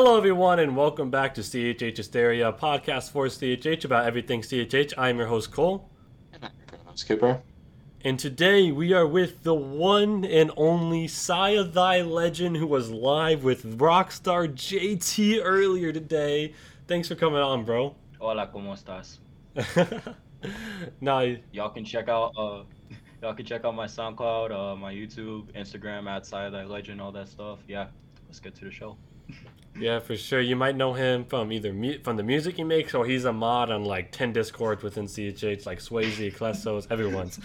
Hello, 0.00 0.16
everyone, 0.16 0.60
and 0.60 0.76
welcome 0.76 1.10
back 1.10 1.34
to 1.34 1.40
CHH 1.40 1.96
Hysteria, 1.96 2.52
podcast 2.52 3.10
for 3.10 3.26
CHH 3.26 3.84
about 3.84 4.06
everything 4.06 4.42
CHH. 4.42 4.94
I'm 4.96 5.18
your 5.18 5.26
host, 5.26 5.50
Cole. 5.50 5.90
And 6.32 6.44
I'm 6.44 6.52
your 6.70 6.80
host, 6.84 7.08
Cooper. 7.08 7.42
And 8.04 8.16
today 8.16 8.70
we 8.70 8.92
are 8.92 9.08
with 9.08 9.42
the 9.42 9.54
one 9.54 10.24
and 10.24 10.52
only 10.56 11.08
Saya 11.08 11.64
Thy 11.64 12.02
Legend, 12.02 12.58
who 12.58 12.68
was 12.68 12.90
live 12.90 13.42
with 13.42 13.80
Rockstar 13.80 14.46
JT 14.46 15.40
earlier 15.42 15.92
today. 15.92 16.54
Thanks 16.86 17.08
for 17.08 17.16
coming 17.16 17.40
on, 17.40 17.64
bro. 17.64 17.96
Hola, 18.20 18.48
¿cómo 18.54 18.78
estás? 18.78 19.18
nah, 21.00 21.22
Y'all 21.50 21.70
can 21.70 21.84
check 21.84 22.08
out 22.08 22.32
uh 22.38 22.62
y'all 23.20 23.34
can 23.34 23.44
check 23.44 23.64
out 23.64 23.74
my 23.74 23.86
SoundCloud, 23.86 24.52
uh 24.52 24.76
my 24.76 24.94
YouTube, 24.94 25.52
Instagram 25.56 26.08
at 26.08 26.24
Side 26.24 26.52
That 26.52 26.70
Legend, 26.70 27.00
all 27.00 27.10
that 27.10 27.26
stuff. 27.26 27.58
Yeah. 27.66 27.88
Let's 28.28 28.38
get 28.38 28.54
to 28.56 28.64
the 28.64 28.70
show. 28.70 28.96
Yeah, 29.78 30.00
for 30.00 30.16
sure. 30.16 30.40
You 30.40 30.56
might 30.56 30.76
know 30.76 30.92
him 30.92 31.24
from 31.24 31.52
either 31.52 31.72
mu- 31.72 31.98
from 32.00 32.16
the 32.16 32.22
music 32.22 32.56
he 32.56 32.64
makes, 32.64 32.94
or 32.94 33.06
he's 33.06 33.24
a 33.24 33.32
mod 33.32 33.70
on 33.70 33.84
like 33.84 34.12
ten 34.12 34.32
discords 34.32 34.82
within 34.82 35.06
CHH, 35.06 35.66
like 35.66 35.78
Swayze, 35.78 36.34
Klessos, 36.34 36.86
everyone's. 36.90 37.38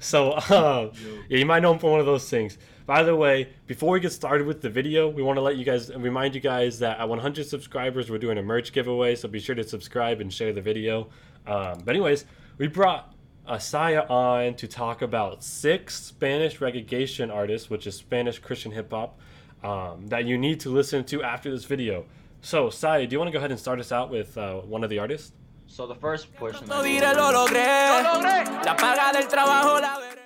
So 0.00 0.32
uh, 0.32 0.92
yeah, 1.28 1.38
you 1.38 1.46
might 1.46 1.60
know 1.60 1.72
him 1.72 1.78
from 1.78 1.90
one 1.90 2.00
of 2.00 2.06
those 2.06 2.28
things. 2.28 2.58
By 2.86 3.02
the 3.02 3.14
way, 3.14 3.50
before 3.66 3.90
we 3.90 4.00
get 4.00 4.12
started 4.12 4.46
with 4.46 4.62
the 4.62 4.70
video, 4.70 5.08
we 5.08 5.22
want 5.22 5.36
to 5.36 5.42
let 5.42 5.56
you 5.56 5.64
guys 5.64 5.94
remind 5.94 6.34
you 6.34 6.40
guys 6.40 6.78
that 6.78 6.98
at 6.98 7.08
100 7.08 7.46
subscribers, 7.46 8.10
we're 8.10 8.18
doing 8.18 8.38
a 8.38 8.42
merch 8.42 8.72
giveaway. 8.72 9.14
So 9.14 9.28
be 9.28 9.40
sure 9.40 9.54
to 9.54 9.64
subscribe 9.64 10.20
and 10.20 10.32
share 10.32 10.52
the 10.52 10.62
video. 10.62 11.08
Um, 11.46 11.82
but 11.84 11.90
anyways, 11.90 12.24
we 12.56 12.66
brought 12.66 13.14
Asaya 13.48 14.08
on 14.10 14.54
to 14.54 14.68
talk 14.68 15.02
about 15.02 15.42
six 15.42 16.02
Spanish 16.02 16.58
reggaeton 16.58 17.32
artists, 17.32 17.70
which 17.70 17.86
is 17.86 17.96
Spanish 17.96 18.38
Christian 18.38 18.72
hip 18.72 18.90
hop, 18.90 19.18
um, 19.62 20.06
that 20.08 20.24
you 20.24 20.38
need 20.38 20.60
to 20.60 20.70
listen 20.70 21.04
to 21.04 21.22
after 21.22 21.50
this 21.50 21.64
video. 21.64 22.04
So, 22.40 22.70
Saya, 22.70 23.06
do 23.06 23.14
you 23.14 23.18
want 23.18 23.28
to 23.28 23.32
go 23.32 23.38
ahead 23.38 23.50
and 23.50 23.58
start 23.58 23.80
us 23.80 23.90
out 23.92 24.10
with 24.10 24.36
uh, 24.38 24.60
one 24.60 24.84
of 24.84 24.90
the 24.90 24.98
artists? 24.98 25.32
So 25.66 25.86
the 25.86 25.94
first 25.94 26.34
portion 26.36 26.66
Lo 26.66 26.82
diré, 26.82 27.14
lo 27.14 27.30
logré. 27.32 28.64
La 28.64 28.74
paga 28.74 29.12
del 29.12 29.28
trabajo 29.28 29.80
la 29.80 29.98
veré. 30.00 30.18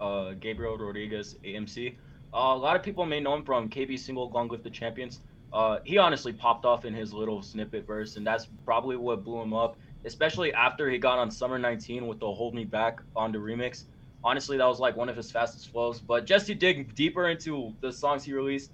uh, 0.00 0.32
Gabriel 0.32 0.76
Rodriguez, 0.76 1.36
EMC. 1.44 1.96
Uh, 2.32 2.36
a 2.36 2.56
lot 2.56 2.76
of 2.76 2.82
people 2.82 3.04
may 3.06 3.20
know 3.20 3.34
him 3.34 3.44
from 3.44 3.68
KB 3.68 3.98
Single 3.98 4.30
Long 4.30 4.48
with 4.48 4.62
the 4.62 4.70
Champions. 4.70 5.20
Uh, 5.52 5.78
he 5.84 5.98
honestly 5.98 6.32
popped 6.32 6.64
off 6.64 6.84
in 6.84 6.94
his 6.94 7.12
little 7.12 7.42
snippet 7.42 7.86
verse, 7.86 8.16
and 8.16 8.26
that's 8.26 8.46
probably 8.64 8.96
what 8.96 9.24
blew 9.24 9.40
him 9.40 9.52
up, 9.52 9.76
especially 10.04 10.52
after 10.54 10.88
he 10.88 10.98
got 10.98 11.18
on 11.18 11.30
Summer 11.30 11.58
19 11.58 12.06
with 12.06 12.20
the 12.20 12.32
Hold 12.32 12.54
Me 12.54 12.64
Back 12.64 13.00
on 13.16 13.32
the 13.32 13.38
remix. 13.38 13.84
Honestly, 14.22 14.56
that 14.58 14.66
was 14.66 14.78
like 14.80 14.96
one 14.96 15.08
of 15.08 15.16
his 15.16 15.30
fastest 15.30 15.70
flows. 15.70 16.00
But 16.00 16.26
just 16.26 16.46
to 16.46 16.54
dig 16.54 16.94
deeper 16.94 17.28
into 17.28 17.74
the 17.80 17.92
songs 17.92 18.24
he 18.24 18.32
released, 18.32 18.72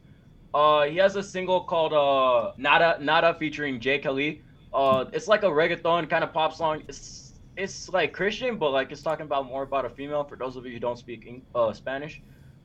uh, 0.54 0.84
he 0.84 0.96
has 0.96 1.16
a 1.16 1.22
single 1.22 1.60
called 1.64 1.92
uh, 1.92 2.52
Nada 2.56 2.98
Nada 3.00 3.34
featuring 3.38 3.80
Jay 3.80 3.98
Kelly. 3.98 4.42
Uh, 4.72 5.04
it's 5.12 5.28
like 5.28 5.42
a 5.42 5.46
reggaeton 5.46 6.08
kind 6.10 6.24
of 6.24 6.32
pop 6.32 6.54
song. 6.54 6.82
It's 6.88 7.34
it's 7.56 7.88
like 7.88 8.12
Christian, 8.12 8.58
but 8.58 8.70
like 8.70 8.90
it's 8.92 9.02
talking 9.02 9.24
about 9.24 9.46
more 9.46 9.62
about 9.62 9.84
a 9.84 9.90
female. 9.90 10.24
For 10.24 10.36
those 10.36 10.56
of 10.56 10.66
you 10.66 10.72
who 10.72 10.80
don't 10.80 10.98
speak 10.98 11.42
uh, 11.54 11.72
Spanish, 11.72 12.22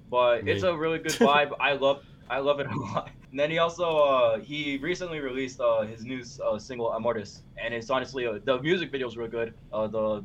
but 0.10 0.48
it's 0.48 0.64
a 0.64 0.76
really 0.76 1.00
good 1.00 1.12
vibe. 1.28 1.52
I 1.60 1.74
love 1.74 2.04
I 2.30 2.40
love 2.40 2.60
it 2.60 2.68
a 2.68 2.76
lot. 2.76 3.12
And 3.32 3.40
then 3.40 3.50
he 3.52 3.60
also 3.60 3.98
uh, 3.98 4.40
he 4.40 4.78
recently 4.78 5.20
released 5.20 5.60
uh, 5.60 5.82
his 5.82 6.04
new 6.04 6.24
uh, 6.46 6.58
single 6.60 6.92
Amortis, 6.92 7.42
and 7.58 7.74
it's 7.74 7.90
honestly 7.90 8.26
uh, 8.26 8.40
the 8.44 8.62
music 8.62 8.92
video 8.92 9.08
is 9.08 9.18
real 9.18 9.30
good. 9.30 9.54
Uh, 9.72 9.88
the 9.88 10.24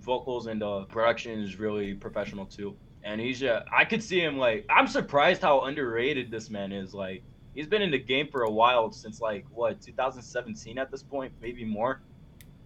vocals 0.00 0.46
and 0.46 0.60
the 0.60 0.84
production 0.84 1.40
is 1.40 1.58
really 1.58 1.94
professional 1.94 2.46
too. 2.46 2.76
And 3.04 3.20
he's 3.20 3.42
uh, 3.42 3.62
I 3.74 3.84
could 3.84 4.02
see 4.02 4.20
him 4.20 4.36
like 4.36 4.66
I'm 4.68 4.86
surprised 4.86 5.42
how 5.42 5.62
underrated 5.62 6.30
this 6.30 6.50
man 6.50 6.72
is. 6.72 6.94
Like 6.94 7.22
he's 7.54 7.66
been 7.66 7.82
in 7.82 7.90
the 7.90 7.98
game 7.98 8.28
for 8.28 8.42
a 8.42 8.50
while 8.50 8.90
since 8.92 9.20
like 9.20 9.44
what 9.50 9.80
2017 9.80 10.78
at 10.78 10.90
this 10.90 11.02
point, 11.02 11.32
maybe 11.40 11.64
more. 11.64 12.02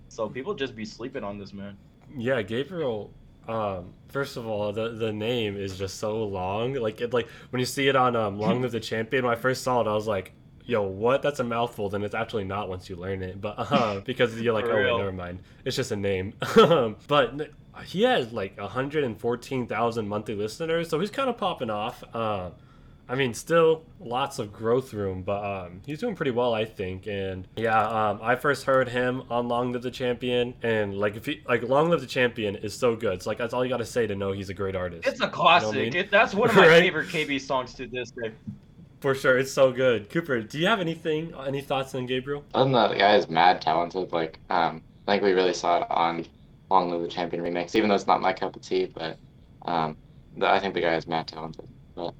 So 0.08 0.28
people 0.28 0.54
just 0.54 0.74
be 0.74 0.84
sleeping 0.84 1.24
on 1.24 1.38
this 1.38 1.52
man. 1.52 1.76
Yeah, 2.16 2.42
Gabriel. 2.42 3.12
Um, 3.48 3.94
first 4.08 4.36
of 4.36 4.46
all, 4.46 4.72
the 4.72 4.90
the 4.90 5.12
name 5.12 5.56
is 5.56 5.78
just 5.78 5.98
so 5.98 6.24
long. 6.24 6.74
Like 6.74 7.00
it, 7.00 7.12
like 7.12 7.28
when 7.50 7.60
you 7.60 7.66
see 7.66 7.88
it 7.88 7.96
on 7.96 8.16
um, 8.16 8.38
Long 8.38 8.62
Live 8.62 8.72
the 8.72 8.80
Champion. 8.80 9.24
When 9.24 9.32
I 9.32 9.36
first 9.40 9.62
saw 9.62 9.80
it, 9.80 9.86
I 9.86 9.94
was 9.94 10.06
like, 10.06 10.32
"Yo, 10.64 10.82
what? 10.82 11.22
That's 11.22 11.40
a 11.40 11.44
mouthful." 11.44 11.88
Then 11.88 12.02
it's 12.02 12.14
actually 12.14 12.44
not 12.44 12.68
once 12.68 12.88
you 12.88 12.96
learn 12.96 13.22
it, 13.22 13.40
but 13.40 13.54
uh, 13.58 14.00
because 14.04 14.40
you're 14.40 14.54
like, 14.54 14.66
"Oh, 14.66 14.74
wait, 14.74 14.96
never 14.96 15.12
mind. 15.12 15.40
It's 15.64 15.76
just 15.76 15.92
a 15.92 15.96
name." 15.96 16.34
but 17.08 17.50
he 17.84 18.02
has 18.02 18.32
like 18.32 18.58
114,000 18.58 20.08
monthly 20.08 20.34
listeners, 20.34 20.88
so 20.88 21.00
he's 21.00 21.10
kind 21.10 21.28
of 21.28 21.36
popping 21.36 21.70
off. 21.70 22.02
Um, 22.14 22.52
I 23.10 23.16
mean, 23.16 23.34
still 23.34 23.82
lots 23.98 24.38
of 24.38 24.52
growth 24.52 24.94
room, 24.94 25.22
but 25.22 25.44
um, 25.44 25.82
he's 25.84 25.98
doing 25.98 26.14
pretty 26.14 26.30
well, 26.30 26.54
I 26.54 26.64
think. 26.64 27.08
And 27.08 27.48
yeah, 27.56 28.10
um, 28.10 28.20
I 28.22 28.36
first 28.36 28.64
heard 28.64 28.88
him 28.88 29.24
on 29.28 29.48
Long 29.48 29.72
Live 29.72 29.82
the 29.82 29.90
Champion, 29.90 30.54
and 30.62 30.96
like 30.96 31.16
if 31.16 31.26
he 31.26 31.42
like 31.48 31.64
Long 31.64 31.90
Live 31.90 32.00
the 32.02 32.06
Champion 32.06 32.54
is 32.54 32.72
so 32.72 32.94
good. 32.94 33.14
It's 33.14 33.26
like 33.26 33.36
that's 33.36 33.52
all 33.52 33.64
you 33.64 33.68
got 33.68 33.78
to 33.78 33.84
say 33.86 34.06
to 34.06 34.14
know 34.14 34.30
he's 34.30 34.48
a 34.48 34.54
great 34.54 34.76
artist. 34.76 35.08
It's 35.08 35.20
a 35.20 35.28
classic. 35.28 35.74
mean? 35.74 35.96
it, 35.96 36.10
that's 36.12 36.34
one 36.34 36.50
of 36.50 36.56
my 36.56 36.68
Right? 36.68 36.82
favorite 36.82 37.08
KB 37.08 37.40
songs 37.40 37.74
to 37.74 37.88
this 37.88 38.12
day. 38.12 38.30
For 39.00 39.14
sure, 39.14 39.38
it's 39.38 39.52
so 39.52 39.72
good. 39.72 40.10
Cooper, 40.10 40.42
do 40.42 40.58
you 40.58 40.66
have 40.66 40.80
anything, 40.80 41.32
any 41.46 41.62
thoughts 41.62 41.94
on 41.94 42.06
Gabriel? 42.06 42.44
Other 42.54 42.64
than 42.64 42.72
that, 42.74 42.88
the 42.90 42.96
guy 42.96 43.16
is 43.16 43.28
mad 43.30 43.62
talented. 43.62 44.12
Like, 44.12 44.38
um, 44.50 44.82
I 45.08 45.12
think 45.12 45.22
we 45.22 45.32
really 45.32 45.54
saw 45.54 45.80
it 45.80 45.86
on 45.90 46.26
Long 46.70 46.90
Live 46.90 47.00
the 47.02 47.08
Champion 47.08 47.42
remix, 47.42 47.74
even 47.74 47.88
though 47.88 47.94
it's 47.94 48.06
not 48.06 48.20
my 48.20 48.32
cup 48.32 48.56
of 48.56 48.62
tea. 48.62 48.86
But 48.86 49.18
um, 49.62 49.96
the, 50.36 50.46
I 50.48 50.60
think 50.60 50.74
the 50.74 50.80
guy 50.82 50.96
is 50.96 51.06
mad 51.06 51.28
talented. 51.28 51.66
But 51.94 52.14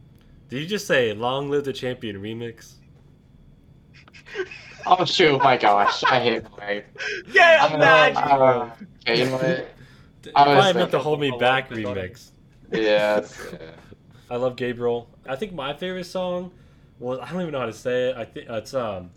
Did 0.49 0.61
you 0.63 0.67
just 0.67 0.87
say 0.87 1.13
"Long 1.13 1.51
Live 1.51 1.65
the 1.65 1.73
Champion" 1.73 2.17
remix? 2.17 2.75
oh 4.87 5.05
shoot, 5.05 5.39
my 5.43 5.57
gosh, 5.57 6.03
I 6.05 6.21
hate 6.21 6.43
my. 6.57 6.85
Yeah, 7.33 7.69
Uh, 7.71 7.75
imagine. 7.75 8.17
uh, 8.17 8.75
okay, 9.03 9.19
you 9.19 9.27
know 9.27 9.33
what? 9.37 9.69
I 10.35 10.49
was 10.49 10.55
probably 10.55 10.73
meant 10.75 10.91
the 10.91 11.01
"Hold 11.01 11.21
Me 11.21 11.31
Oh, 11.31 11.39
Back" 11.39 11.71
remix. 11.71 12.31
Yeah, 12.73 13.27
yeah. 13.53 13.71
I 14.31 14.37
love 14.37 14.57
Gabriel. 14.57 15.09
I 15.29 15.37
think 15.37 15.53
my 15.53 15.75
favorite 15.75 16.05
song 16.05 16.53
was 17.01 17.19
I 17.21 17.33
don't 17.33 17.41
even 17.43 17.53
know 17.53 17.61
how 17.61 17.67
to 17.67 17.73
say 17.73 18.11
it. 18.11 18.17
I 18.17 18.25
think 18.25 18.49
it's 18.49 18.75
um 18.75 19.11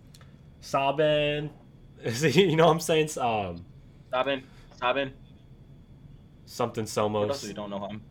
Saben. 0.61 1.49
Is 2.03 2.21
he, 2.21 2.49
you 2.49 2.55
know 2.55 2.66
what 2.66 2.73
I'm 2.73 2.79
saying? 2.79 3.09
Um 3.19 3.63
Sabin, 4.11 4.44
Sabin. 4.79 5.13
something 6.45 6.85
For 6.85 7.01
Somos. 7.09 7.47
you 7.47 7.53
don't 7.53 7.69
know 7.69 7.85
him. 7.88 8.01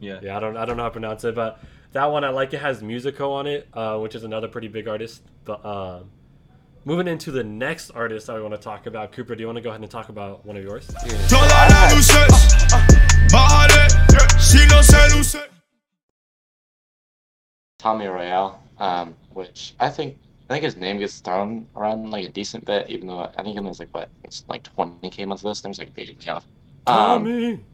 Yeah. 0.00 0.18
Yeah, 0.22 0.36
I 0.36 0.40
don't 0.40 0.56
I 0.56 0.64
don't 0.64 0.76
know 0.76 0.82
how 0.84 0.88
to 0.88 0.92
pronounce 0.92 1.24
it, 1.24 1.34
but 1.34 1.60
that 1.92 2.06
one 2.06 2.24
I 2.24 2.30
like. 2.30 2.52
It 2.52 2.58
has 2.60 2.82
Musico 2.82 3.30
on 3.32 3.46
it, 3.46 3.68
uh, 3.72 3.98
which 3.98 4.14
is 4.16 4.24
another 4.24 4.48
pretty 4.48 4.66
big 4.68 4.88
artist. 4.88 5.22
But 5.44 5.64
um, 5.64 6.10
moving 6.84 7.06
into 7.06 7.30
the 7.30 7.44
next 7.44 7.90
artist 7.90 8.28
I 8.28 8.40
want 8.40 8.52
to 8.52 8.60
talk 8.60 8.86
about, 8.86 9.12
Cooper. 9.12 9.36
Do 9.36 9.40
you 9.42 9.46
want 9.46 9.56
to 9.56 9.62
go 9.62 9.70
ahead 9.70 9.80
and 9.80 9.88
talk 9.90 10.08
about 10.08 10.44
one 10.44 10.56
of 10.56 10.64
yours? 10.64 10.86
Todas 11.28 11.50
las 11.52 11.94
luces, 11.94 12.72
bájale, 13.30 14.40
si 14.40 14.66
no 14.66 14.82
se 14.82 15.16
luce. 15.16 15.48
Tommy 17.78 18.06
Royale, 18.06 18.58
um, 18.78 19.14
which 19.30 19.74
I 19.80 19.88
think 19.88 20.18
I 20.48 20.54
think 20.54 20.64
his 20.64 20.76
name 20.76 20.98
gets 20.98 21.20
thrown 21.20 21.66
around 21.74 22.10
like 22.10 22.26
a 22.26 22.32
decent 22.32 22.66
bit, 22.66 22.90
even 22.90 23.08
though 23.08 23.20
I 23.36 23.42
think 23.42 23.58
he 23.58 23.60
was 23.60 23.78
like 23.78 23.88
what 23.92 24.10
it's 24.24 24.44
like 24.48 24.62
20k 24.76 25.26
months 25.26 25.44
listeners, 25.44 25.78
like 25.78 25.94
big 25.94 26.22
enough. 26.22 26.46
Um, 26.86 27.24
Tommy. 27.24 27.64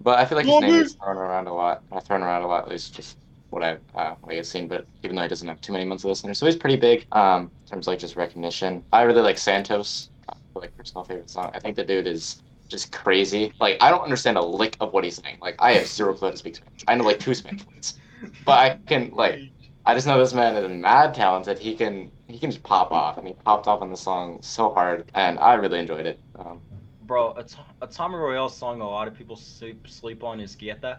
but 0.00 0.18
I 0.18 0.24
feel 0.26 0.36
like 0.36 0.46
his 0.46 0.60
name 0.60 0.70
Tommy! 0.70 0.82
gets 0.82 0.94
thrown 0.94 1.16
around 1.16 1.46
a 1.46 1.54
lot. 1.54 1.82
Not 1.90 2.06
thrown 2.06 2.22
around 2.22 2.42
a 2.42 2.46
lot, 2.46 2.64
at 2.64 2.68
least 2.68 2.94
just 2.94 3.16
what 3.50 3.62
I 3.62 3.78
uh, 3.94 4.16
what 4.20 4.34
I've 4.34 4.46
seen. 4.46 4.68
But 4.68 4.86
even 5.02 5.16
though 5.16 5.22
he 5.22 5.28
doesn't 5.28 5.48
have 5.48 5.60
too 5.62 5.72
many 5.72 5.86
months 5.86 6.04
of 6.04 6.10
listeners, 6.10 6.38
so 6.38 6.46
he's 6.46 6.56
pretty 6.56 6.76
big 6.76 7.06
um, 7.12 7.44
in 7.44 7.70
terms 7.70 7.86
of 7.86 7.92
like 7.92 8.00
just 8.00 8.16
recognition. 8.16 8.84
I 8.92 9.02
really 9.02 9.22
like 9.22 9.38
Santos, 9.38 10.10
uh, 10.28 10.34
like 10.54 10.76
personal 10.76 11.04
favorite 11.04 11.30
song. 11.30 11.50
I 11.54 11.60
think 11.60 11.76
the 11.76 11.84
dude 11.84 12.06
is 12.06 12.42
just 12.68 12.92
crazy. 12.92 13.52
Like 13.60 13.78
I 13.80 13.90
don't 13.90 14.02
understand 14.02 14.36
a 14.36 14.42
lick 14.42 14.76
of 14.80 14.92
what 14.92 15.04
he's 15.04 15.16
saying. 15.16 15.38
Like 15.40 15.56
I 15.58 15.72
have 15.72 15.86
zero 15.86 16.12
clue 16.14 16.28
how 16.28 16.32
to 16.32 16.36
speak 16.36 16.56
Spanish. 16.56 16.84
I 16.86 16.94
know 16.96 17.04
like 17.04 17.18
two 17.18 17.34
Spanish 17.34 17.64
words, 17.66 17.98
but 18.44 18.58
I 18.58 18.78
can 18.86 19.10
like 19.14 19.40
I 19.88 19.94
just 19.94 20.06
know 20.06 20.18
this 20.18 20.34
man 20.34 20.54
is 20.54 20.70
mad 20.70 21.14
talented. 21.14 21.58
He 21.58 21.74
can 21.74 22.10
he 22.26 22.38
can 22.38 22.50
just 22.50 22.62
pop 22.62 22.92
off, 22.92 23.16
and 23.16 23.26
he 23.26 23.32
popped 23.32 23.66
off 23.66 23.80
on 23.80 23.88
the 23.88 23.96
song 23.96 24.38
so 24.42 24.68
hard, 24.68 25.10
and 25.14 25.38
I 25.38 25.54
really 25.54 25.78
enjoyed 25.78 26.04
it. 26.04 26.20
Um, 26.38 26.60
Bro, 27.04 27.42
a 27.80 27.86
Tommy 27.86 28.16
Royale 28.16 28.50
song 28.50 28.82
a 28.82 28.86
lot 28.86 29.08
of 29.08 29.14
people 29.14 29.34
sleep, 29.34 29.88
sleep 29.88 30.22
on 30.22 30.40
is 30.40 30.54
Quieta. 30.54 30.98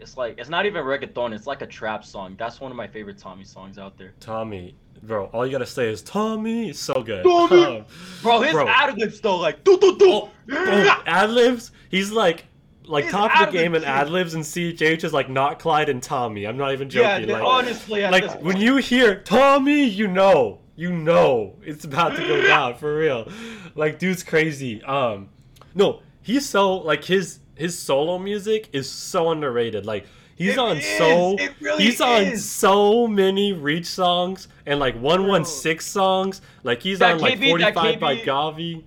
It's 0.00 0.16
like, 0.16 0.38
it's 0.38 0.48
not 0.48 0.64
even 0.64 0.82
reggaeton, 0.82 1.34
it's 1.34 1.46
like 1.46 1.60
a 1.60 1.66
trap 1.66 2.06
song. 2.06 2.34
That's 2.38 2.58
one 2.58 2.70
of 2.70 2.76
my 2.76 2.86
favorite 2.86 3.18
Tommy 3.18 3.44
songs 3.44 3.76
out 3.76 3.98
there. 3.98 4.14
Tommy, 4.18 4.76
bro. 5.02 5.26
All 5.26 5.44
you 5.44 5.52
gotta 5.52 5.66
say 5.66 5.90
is 5.90 6.00
Tommy. 6.00 6.70
It's 6.70 6.78
so 6.78 7.02
good. 7.02 7.24
Tommy! 7.24 7.80
Um, 7.80 7.84
Bro, 8.22 8.40
his 8.40 8.52
Bro. 8.54 8.66
ad 8.66 8.96
libs 8.96 9.20
though, 9.20 9.36
like, 9.36 9.62
do 9.62 9.78
do 9.78 9.98
do. 9.98 10.10
Oh, 10.10 10.30
oh, 10.52 11.02
ad 11.04 11.28
libs. 11.28 11.70
He's 11.90 12.10
like, 12.10 12.46
like 12.86 13.04
He's 13.04 13.12
top 13.12 13.30
of 13.40 13.46
the 13.52 13.58
game 13.58 13.74
in 13.74 13.82
king. 13.82 13.90
ad 13.90 14.10
libs 14.10 14.34
and 14.34 14.44
CHH 14.44 15.04
is 15.04 15.12
like 15.12 15.28
not 15.28 15.58
Clyde 15.58 15.88
and 15.88 16.02
Tommy. 16.02 16.44
I'm 16.46 16.56
not 16.56 16.72
even 16.72 16.88
joking. 16.90 17.26
th- 17.26 17.28
like, 17.28 17.42
honestly, 17.42 18.02
like 18.02 18.40
when 18.42 18.56
you 18.58 18.76
hear 18.76 19.16
Tommy, 19.20 19.84
you 19.84 20.08
know, 20.08 20.58
you 20.76 20.90
know 20.92 21.56
it's 21.62 21.84
about 21.84 22.16
to 22.16 22.22
go 22.26 22.40
down 22.46 22.74
for 22.76 22.96
real. 22.96 23.28
Like, 23.74 23.98
dude's 23.98 24.22
crazy. 24.22 24.82
Um, 24.82 25.28
no, 25.74 26.00
he's 26.22 26.48
so 26.48 26.76
like 26.78 27.04
his 27.04 27.38
his 27.54 27.78
solo 27.78 28.18
music 28.18 28.68
is 28.72 28.90
so 28.90 29.30
underrated. 29.30 29.86
Like, 29.86 30.06
He's 30.34 30.54
It 30.54 30.58
on 30.58 30.78
is, 30.78 30.98
so 30.98 31.36
really 31.60 31.84
he's 31.84 32.00
on 32.00 32.36
so 32.36 33.06
many 33.06 33.52
Reach 33.52 33.86
songs 33.86 34.48
and 34.66 34.80
like 34.80 34.94
116 34.96 35.80
songs. 35.80 36.40
Like 36.64 36.82
he's 36.82 36.98
That 36.98 37.12
on 37.14 37.20
like 37.20 37.38
KB 37.38 37.58
that 37.60 37.74
45 37.74 38.00
by 38.00 38.16
Gawvi. 38.16 38.82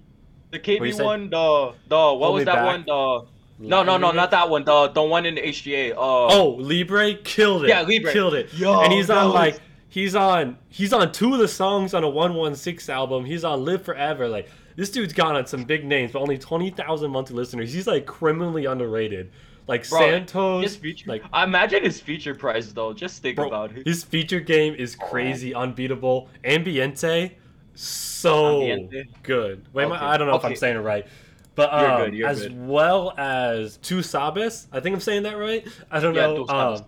The 0.51 0.59
KB 0.59 1.01
one, 1.03 1.29
the 1.29 1.73
the 1.87 1.95
what 1.95 2.17
Hold 2.19 2.33
was 2.35 2.45
that 2.45 2.55
Back? 2.55 2.65
one? 2.65 2.83
The 2.85 3.25
no, 3.59 3.83
no, 3.83 3.97
no, 3.97 4.11
not 4.11 4.31
that 4.31 4.49
one. 4.49 4.63
The 4.65 4.87
the 4.89 5.01
one 5.03 5.25
in 5.25 5.35
the 5.35 5.41
HGA. 5.41 5.91
Uh, 5.91 5.95
Oh, 5.97 6.55
Libre 6.59 7.15
killed 7.15 7.63
it. 7.65 7.69
Yeah, 7.69 7.81
Libre. 7.81 8.11
killed 8.11 8.33
it. 8.33 8.53
Yo, 8.53 8.81
and 8.81 8.91
he's 8.91 9.09
on 9.09 9.25
was- 9.27 9.33
like 9.33 9.59
he's 9.89 10.15
on 10.15 10.57
he's 10.69 10.91
on 10.93 11.11
two 11.11 11.33
of 11.33 11.39
the 11.39 11.47
songs 11.47 11.93
on 11.93 12.03
a 12.03 12.09
116 12.09 12.93
album. 12.93 13.23
He's 13.25 13.43
on 13.43 13.63
Live 13.63 13.83
Forever. 13.83 14.27
Like 14.27 14.49
this 14.75 14.89
dude's 14.89 15.13
gone 15.13 15.35
on 15.35 15.45
some 15.47 15.63
big 15.63 15.85
names, 15.85 16.11
but 16.11 16.19
only 16.19 16.37
20,000 16.37 17.09
monthly 17.11 17.35
listeners. 17.37 17.71
He's 17.73 17.87
like 17.87 18.05
criminally 18.05 18.65
underrated. 18.65 19.31
Like 19.67 19.89
Bro, 19.89 19.99
Santos, 20.01 20.75
feature. 20.75 21.09
like 21.09 21.23
I 21.33 21.43
imagine 21.43 21.83
his 21.83 21.99
feature 21.99 22.35
price 22.35 22.71
though. 22.73 22.93
Just 22.93 23.21
think 23.23 23.37
Bro, 23.37 23.47
about 23.47 23.75
it. 23.75 23.87
his 23.87 24.03
feature 24.03 24.39
game 24.39 24.75
is 24.75 24.95
crazy, 24.95 25.55
unbeatable. 25.55 26.29
Ambiente, 26.43 27.31
so 27.73 28.61
Ambiente? 28.61 29.05
good. 29.23 29.65
Wait, 29.73 29.85
am 29.85 29.93
I- 29.93 30.13
I 30.13 30.17
don't 30.17 30.27
know 30.27 30.35
if 30.35 30.45
I'm 30.45 30.55
saying 30.55 30.75
it 30.77 30.81
right, 30.81 31.07
but 31.55 31.71
You're 31.71 31.91
um, 31.91 32.01
good, 32.05 32.13
you're 32.15 32.27
as 32.27 32.41
good. 32.43 32.67
well 32.67 33.13
as 33.17 33.77
Tu 33.77 33.99
Sabes. 33.99 34.67
I 34.71 34.79
think 34.81 34.93
I'm 34.93 34.99
saying 35.01 35.23
that 35.23 35.37
right. 35.37 35.65
I 35.89 35.99
don't 35.99 36.13
Yeah, 36.15 36.27
know. 36.27 36.47
Um, 36.47 36.85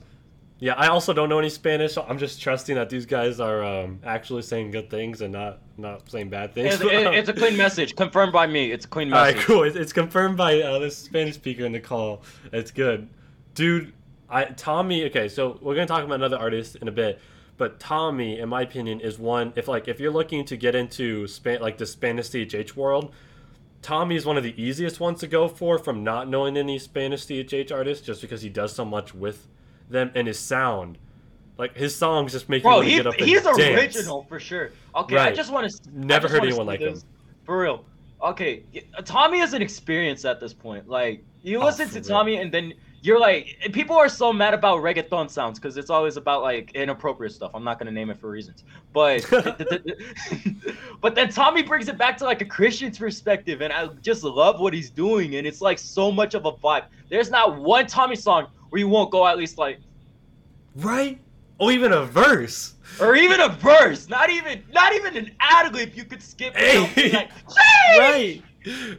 yeah, 0.59 0.73
I 0.73 0.87
also 0.87 1.13
don't 1.13 1.29
know 1.29 1.37
any 1.39 1.49
Spanish, 1.49 1.93
so 1.93 2.03
I'm 2.09 2.17
just 2.17 2.41
trusting 2.41 2.75
that 2.75 2.89
these 2.89 3.05
guys 3.05 3.39
are 3.39 3.63
um, 3.63 3.99
actually 4.03 4.41
saying 4.41 4.71
good 4.71 4.89
things 4.89 5.21
and 5.21 5.31
not 5.33 5.59
not 5.77 6.09
saying 6.09 6.29
bad 6.29 6.53
things. 6.55 6.73
It's, 6.75 6.83
it- 6.83 7.13
it's 7.13 7.29
a 7.29 7.33
clean 7.33 7.55
message, 7.65 7.95
confirmed 7.95 8.33
by 8.33 8.47
me. 8.47 8.71
It's 8.71 8.85
a 8.85 8.87
clean 8.87 9.09
message. 9.11 9.35
All 9.35 9.39
right, 9.39 9.45
cool. 9.45 9.63
It's, 9.63 9.75
it's 9.75 9.93
confirmed 9.93 10.35
by 10.37 10.59
uh, 10.61 10.79
this 10.79 10.97
Spanish 10.97 11.35
speaker 11.35 11.63
in 11.65 11.71
the 11.73 11.79
call. 11.79 12.23
It's 12.51 12.71
good, 12.71 13.07
dude. 13.53 13.93
I 14.29 14.45
Tommy. 14.45 15.05
Okay, 15.05 15.29
so 15.29 15.59
we're 15.61 15.75
gonna 15.75 15.85
talk 15.87 16.03
about 16.03 16.15
another 16.15 16.37
artist 16.39 16.75
in 16.77 16.87
a 16.87 16.91
bit, 16.91 17.19
but 17.57 17.79
Tommy, 17.79 18.39
in 18.39 18.49
my 18.49 18.63
opinion, 18.63 18.99
is 18.99 19.19
one. 19.19 19.53
If 19.55 19.67
like 19.67 19.87
if 19.87 19.99
you're 19.99 20.11
looking 20.11 20.43
to 20.45 20.57
get 20.57 20.73
into 20.73 21.27
span 21.27 21.61
like 21.61 21.77
the 21.77 21.85
Spanish 21.85 22.29
CHH 22.29 22.75
world, 22.75 23.13
Tommy 23.81 24.15
is 24.15 24.25
one 24.25 24.37
of 24.37 24.43
the 24.43 24.59
easiest 24.61 24.99
ones 24.99 25.19
to 25.21 25.27
go 25.27 25.47
for 25.47 25.77
from 25.79 26.03
not 26.03 26.27
knowing 26.27 26.57
any 26.57 26.79
Spanish 26.79 27.25
CHH 27.25 27.71
artists, 27.71 28.05
just 28.05 28.21
because 28.21 28.41
he 28.41 28.49
does 28.49 28.73
so 28.73 28.83
much 28.83 29.13
with 29.15 29.47
them 29.89 30.11
and 30.15 30.27
his 30.27 30.39
sound. 30.39 30.97
Like 31.57 31.75
his 31.75 31.95
songs 31.95 32.33
just 32.33 32.49
make 32.49 32.63
you 32.63 32.69
Bro, 32.69 32.81
to 32.81 32.87
he, 32.87 32.97
get 32.97 33.07
up 33.07 33.15
and 33.17 33.25
he's 33.25 33.41
dance. 33.43 33.57
original 33.59 34.25
for 34.29 34.39
sure. 34.39 34.71
Okay, 34.95 35.17
I 35.17 35.31
just 35.31 35.51
want 35.51 35.69
to. 35.71 35.79
Never 35.91 36.27
heard 36.27 36.43
anyone 36.43 36.65
like 36.67 36.79
him. 36.81 37.01
For 37.45 37.59
real. 37.59 37.85
Okay, 38.21 38.63
Tommy 39.05 39.39
is 39.39 39.53
an 39.53 39.61
experience 39.61 40.25
at 40.25 40.39
this 40.39 40.53
point. 40.53 40.87
Like 40.87 41.23
you 41.41 41.59
Oh, 41.61 41.65
listen 41.65 41.87
for 41.87 41.93
to 41.95 41.99
real. 41.99 42.07
Tommy, 42.09 42.37
and 42.37 42.51
then 42.51 42.73
you're 43.01 43.19
like, 43.19 43.57
people 43.73 43.95
are 43.95 44.09
so 44.09 44.33
mad 44.33 44.53
about 44.53 44.81
reggaeton 44.81 45.29
sounds 45.29 45.59
because 45.59 45.77
it's 45.77 45.89
always 45.89 46.17
about 46.17 46.41
like 46.41 46.71
inappropriate 46.75 47.33
stuff. 47.33 47.51
I'm 47.53 47.63
not 47.63 47.79
gonna 47.79 47.91
name 47.91 48.09
it 48.09 48.19
for 48.19 48.29
reasons, 48.29 48.63
but 48.93 49.25
but 51.01 51.15
then 51.15 51.29
Tommy 51.29 51.63
brings 51.63 51.87
it 51.87 51.97
back 51.97 52.17
to 52.17 52.25
like 52.25 52.41
a 52.41 52.45
Christian's 52.45 52.97
perspective, 52.97 53.61
and 53.61 53.71
I 53.71 53.87
just 54.01 54.23
love 54.23 54.59
what 54.59 54.73
he's 54.73 54.89
doing, 54.89 55.35
and 55.35 55.45
it's 55.45 55.61
like 55.61 55.79
so 55.79 56.11
much 56.11 56.33
of 56.33 56.45
a 56.45 56.51
vibe. 56.51 56.85
There's 57.09 57.29
not 57.29 57.57
one 57.57 57.87
Tommy 57.87 58.15
song 58.15 58.47
where 58.69 58.79
you 58.79 58.89
won't 58.89 59.11
go 59.11 59.25
at 59.27 59.37
least 59.37 59.57
like 59.57 59.79
Right? 60.75 61.19
or 61.59 61.71
even 61.71 61.91
a 61.91 62.05
verse. 62.05 62.75
or 62.99 63.15
even 63.15 63.41
a 63.41 63.49
verse, 63.49 64.09
not 64.09 64.29
even 64.29 64.63
not 64.73 64.93
even 64.93 65.17
an 65.17 65.31
ad 65.39 65.73
lib 65.73 65.93
you 65.95 66.05
could 66.05 66.21
skip. 66.21 66.55
Hey. 66.55 67.11
like, 67.11 67.31
Right. 67.97 68.43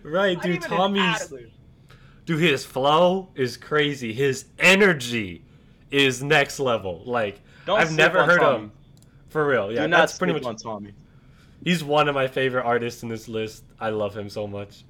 Right, 0.02 0.40
dude. 0.40 0.62
Tommy's 0.62 1.02
ad-lib. 1.02 1.50
Dude, 2.28 2.40
his 2.40 2.62
flow 2.62 3.30
is 3.34 3.56
crazy. 3.56 4.12
His 4.12 4.44
energy 4.58 5.42
is 5.90 6.22
next 6.22 6.60
level. 6.60 7.02
Like 7.06 7.40
Don't 7.64 7.80
I've 7.80 7.90
never 7.92 8.22
heard 8.26 8.40
Tommy. 8.40 8.64
him. 8.64 8.72
For 9.30 9.46
real, 9.46 9.72
yeah, 9.72 9.82
Do 9.82 9.88
not 9.88 10.00
that's 10.00 10.18
pretty 10.18 10.34
much. 10.34 10.44
on 10.44 10.56
Tommy. 10.56 10.92
He's 11.64 11.82
one 11.82 12.06
of 12.06 12.14
my 12.14 12.26
favorite 12.28 12.64
artists 12.64 13.02
in 13.02 13.08
this 13.08 13.28
list. 13.28 13.64
I 13.80 13.88
love 13.88 14.14
him 14.14 14.28
so 14.28 14.46
much. 14.46 14.84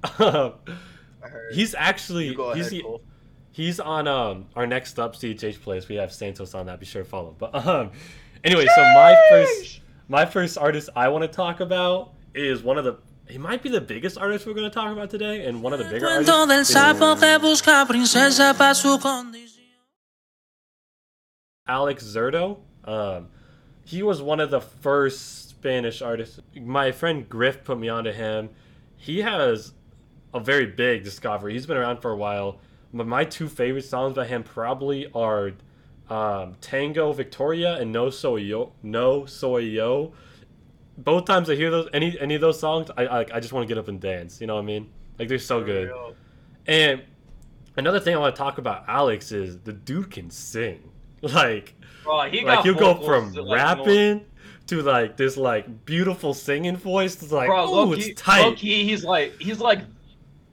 he's 1.53 1.73
actually 1.75 2.25
You 2.27 2.35
go 2.35 2.53
he's 2.53 2.71
ahead, 2.73 2.83
the- 2.83 2.99
he's 3.51 3.79
on 3.79 4.07
um 4.07 4.45
our 4.55 4.67
next 4.67 4.99
up 4.99 5.15
CHH 5.15 5.61
place. 5.61 5.87
We 5.87 5.95
have 5.95 6.11
Santos 6.11 6.53
on 6.53 6.65
that. 6.65 6.79
Be 6.79 6.85
sure 6.85 7.03
to 7.03 7.09
follow. 7.09 7.35
But 7.37 7.55
um, 7.55 7.91
anyway, 8.43 8.65
so 8.75 8.81
my 8.81 9.15
first 9.29 9.79
my 10.09 10.25
first 10.25 10.57
artist 10.57 10.89
I 10.95 11.07
want 11.07 11.21
to 11.23 11.27
talk 11.29 11.59
about 11.61 12.13
is 12.35 12.61
one 12.63 12.77
of 12.77 12.83
the. 12.83 12.97
He 13.29 13.37
might 13.37 13.61
be 13.61 13.69
the 13.69 13.81
biggest 13.81 14.17
artist 14.17 14.47
we're 14.47 14.53
going 14.55 14.69
to 14.69 14.73
talk 14.73 14.91
about 14.91 15.09
today, 15.11 15.45
and 15.45 15.61
one 15.61 15.71
of 15.71 15.79
the 15.79 15.85
bigger 15.85 16.07
artists. 16.07 16.29
Cuento 16.31 16.47
del 16.47 16.59
is- 16.61 16.69
sapo 16.73 17.15
que 17.19 17.39
busca 17.39 17.85
princesa 17.87 18.57
para 18.57 18.73
su 18.73 18.97
condición. 18.97 19.59
Alex 21.67 22.03
Zerdo. 22.03 22.57
Um, 22.85 23.27
he 23.85 24.01
was 24.01 24.21
one 24.21 24.39
of 24.39 24.49
the 24.49 24.59
first 24.61 25.49
Spanish 25.49 26.01
artists. 26.01 26.39
My 26.59 26.91
friend 26.91 27.29
Griff 27.29 27.63
put 27.63 27.79
me 27.79 27.87
onto 27.89 28.11
him. 28.11 28.49
He 28.97 29.19
has 29.21 29.73
a 30.33 30.39
very 30.39 30.65
big 30.65 31.03
discovery. 31.03 31.53
He's 31.53 31.67
been 31.67 31.77
around 31.77 31.97
for 32.01 32.11
a 32.11 32.15
while. 32.17 32.59
But 32.91 33.05
my 33.05 33.23
two 33.25 33.47
favorite 33.47 33.85
songs 33.85 34.15
by 34.15 34.25
him 34.25 34.41
probably 34.41 35.07
are 35.13 35.51
um, 36.09 36.55
Tango 36.61 37.13
Victoria 37.13 37.75
and 37.79 37.91
No 37.91 38.09
Soy 38.09 38.37
Yo. 38.37 38.71
No 38.81 39.25
Soy 39.27 39.59
Yo. 39.59 40.13
Both 41.03 41.25
times 41.25 41.49
I 41.49 41.55
hear 41.55 41.71
those 41.71 41.89
any 41.93 42.19
any 42.19 42.35
of 42.35 42.41
those 42.41 42.59
songs, 42.59 42.89
I 42.97 43.05
I, 43.05 43.19
I 43.35 43.39
just 43.39 43.53
want 43.53 43.67
to 43.67 43.73
get 43.73 43.79
up 43.79 43.87
and 43.87 43.99
dance. 43.99 44.41
You 44.41 44.47
know 44.47 44.55
what 44.55 44.61
I 44.61 44.65
mean? 44.65 44.89
Like 45.17 45.27
they're 45.27 45.39
so 45.39 45.63
good. 45.63 45.91
And 46.67 47.01
another 47.77 47.99
thing 47.99 48.15
I 48.15 48.19
want 48.19 48.35
to 48.35 48.39
talk 48.39 48.57
about 48.57 48.85
Alex 48.87 49.31
is 49.31 49.59
the 49.59 49.73
dude 49.73 50.11
can 50.11 50.29
sing. 50.29 50.83
Like 51.21 51.75
Bro, 52.05 52.29
he 52.31 52.45
like 52.45 52.63
he'll 52.63 52.75
go 52.75 52.95
from 52.95 53.33
like, 53.33 53.57
rapping 53.57 54.25
to 54.67 54.81
like 54.81 55.17
this 55.17 55.35
like 55.35 55.83
beautiful 55.83 56.33
singing 56.33 56.77
voice. 56.77 57.21
It's 57.21 57.33
like 57.33 57.47
Bro, 57.47 57.65
oh, 57.65 57.71
low 57.71 57.91
it's 57.91 58.13
tight. 58.21 58.55
key, 58.55 58.85
he's 58.85 59.03
like 59.03 59.33
he's 59.37 59.59
like 59.59 59.81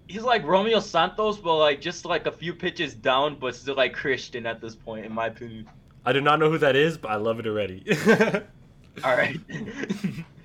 he's 0.09 0.23
like 0.23 0.45
Romeo 0.45 0.81
Santos, 0.81 1.39
but 1.39 1.57
like 1.57 1.81
just 1.81 2.05
like 2.05 2.27
a 2.27 2.33
few 2.33 2.53
pitches 2.53 2.95
down, 2.95 3.39
but 3.39 3.55
still 3.55 3.77
like 3.77 3.95
Christian 3.95 4.45
at 4.45 4.61
this 4.61 4.75
point, 4.75 5.07
in 5.07 5.13
my 5.13 5.27
opinion. 5.29 5.69
I 6.05 6.13
do 6.13 6.21
not 6.21 6.39
know 6.39 6.51
who 6.51 6.59
that 6.59 6.77
is, 6.77 6.97
but 6.99 7.11
I 7.11 7.17
love 7.17 7.39
it 7.41 7.47
already. 7.47 7.85
All 9.05 9.17
right. 9.17 9.39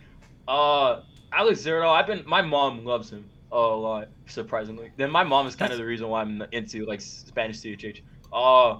uh, 0.51 1.01
Alex 1.33 1.61
Zerdo, 1.61 1.89
I've 1.89 2.07
been. 2.07 2.23
My 2.27 2.41
mom 2.41 2.83
loves 2.85 3.09
him 3.11 3.29
a 3.51 3.57
lot, 3.57 4.09
surprisingly. 4.27 4.91
Then 4.97 5.11
my 5.11 5.23
mom 5.23 5.47
is 5.47 5.55
kind 5.55 5.71
of 5.71 5.77
the 5.77 5.85
reason 5.85 6.07
why 6.09 6.21
I'm 6.21 6.43
into 6.51 6.85
like 6.85 7.01
Spanish 7.01 7.61
CHH. 7.61 7.97
Uh, 8.33 8.79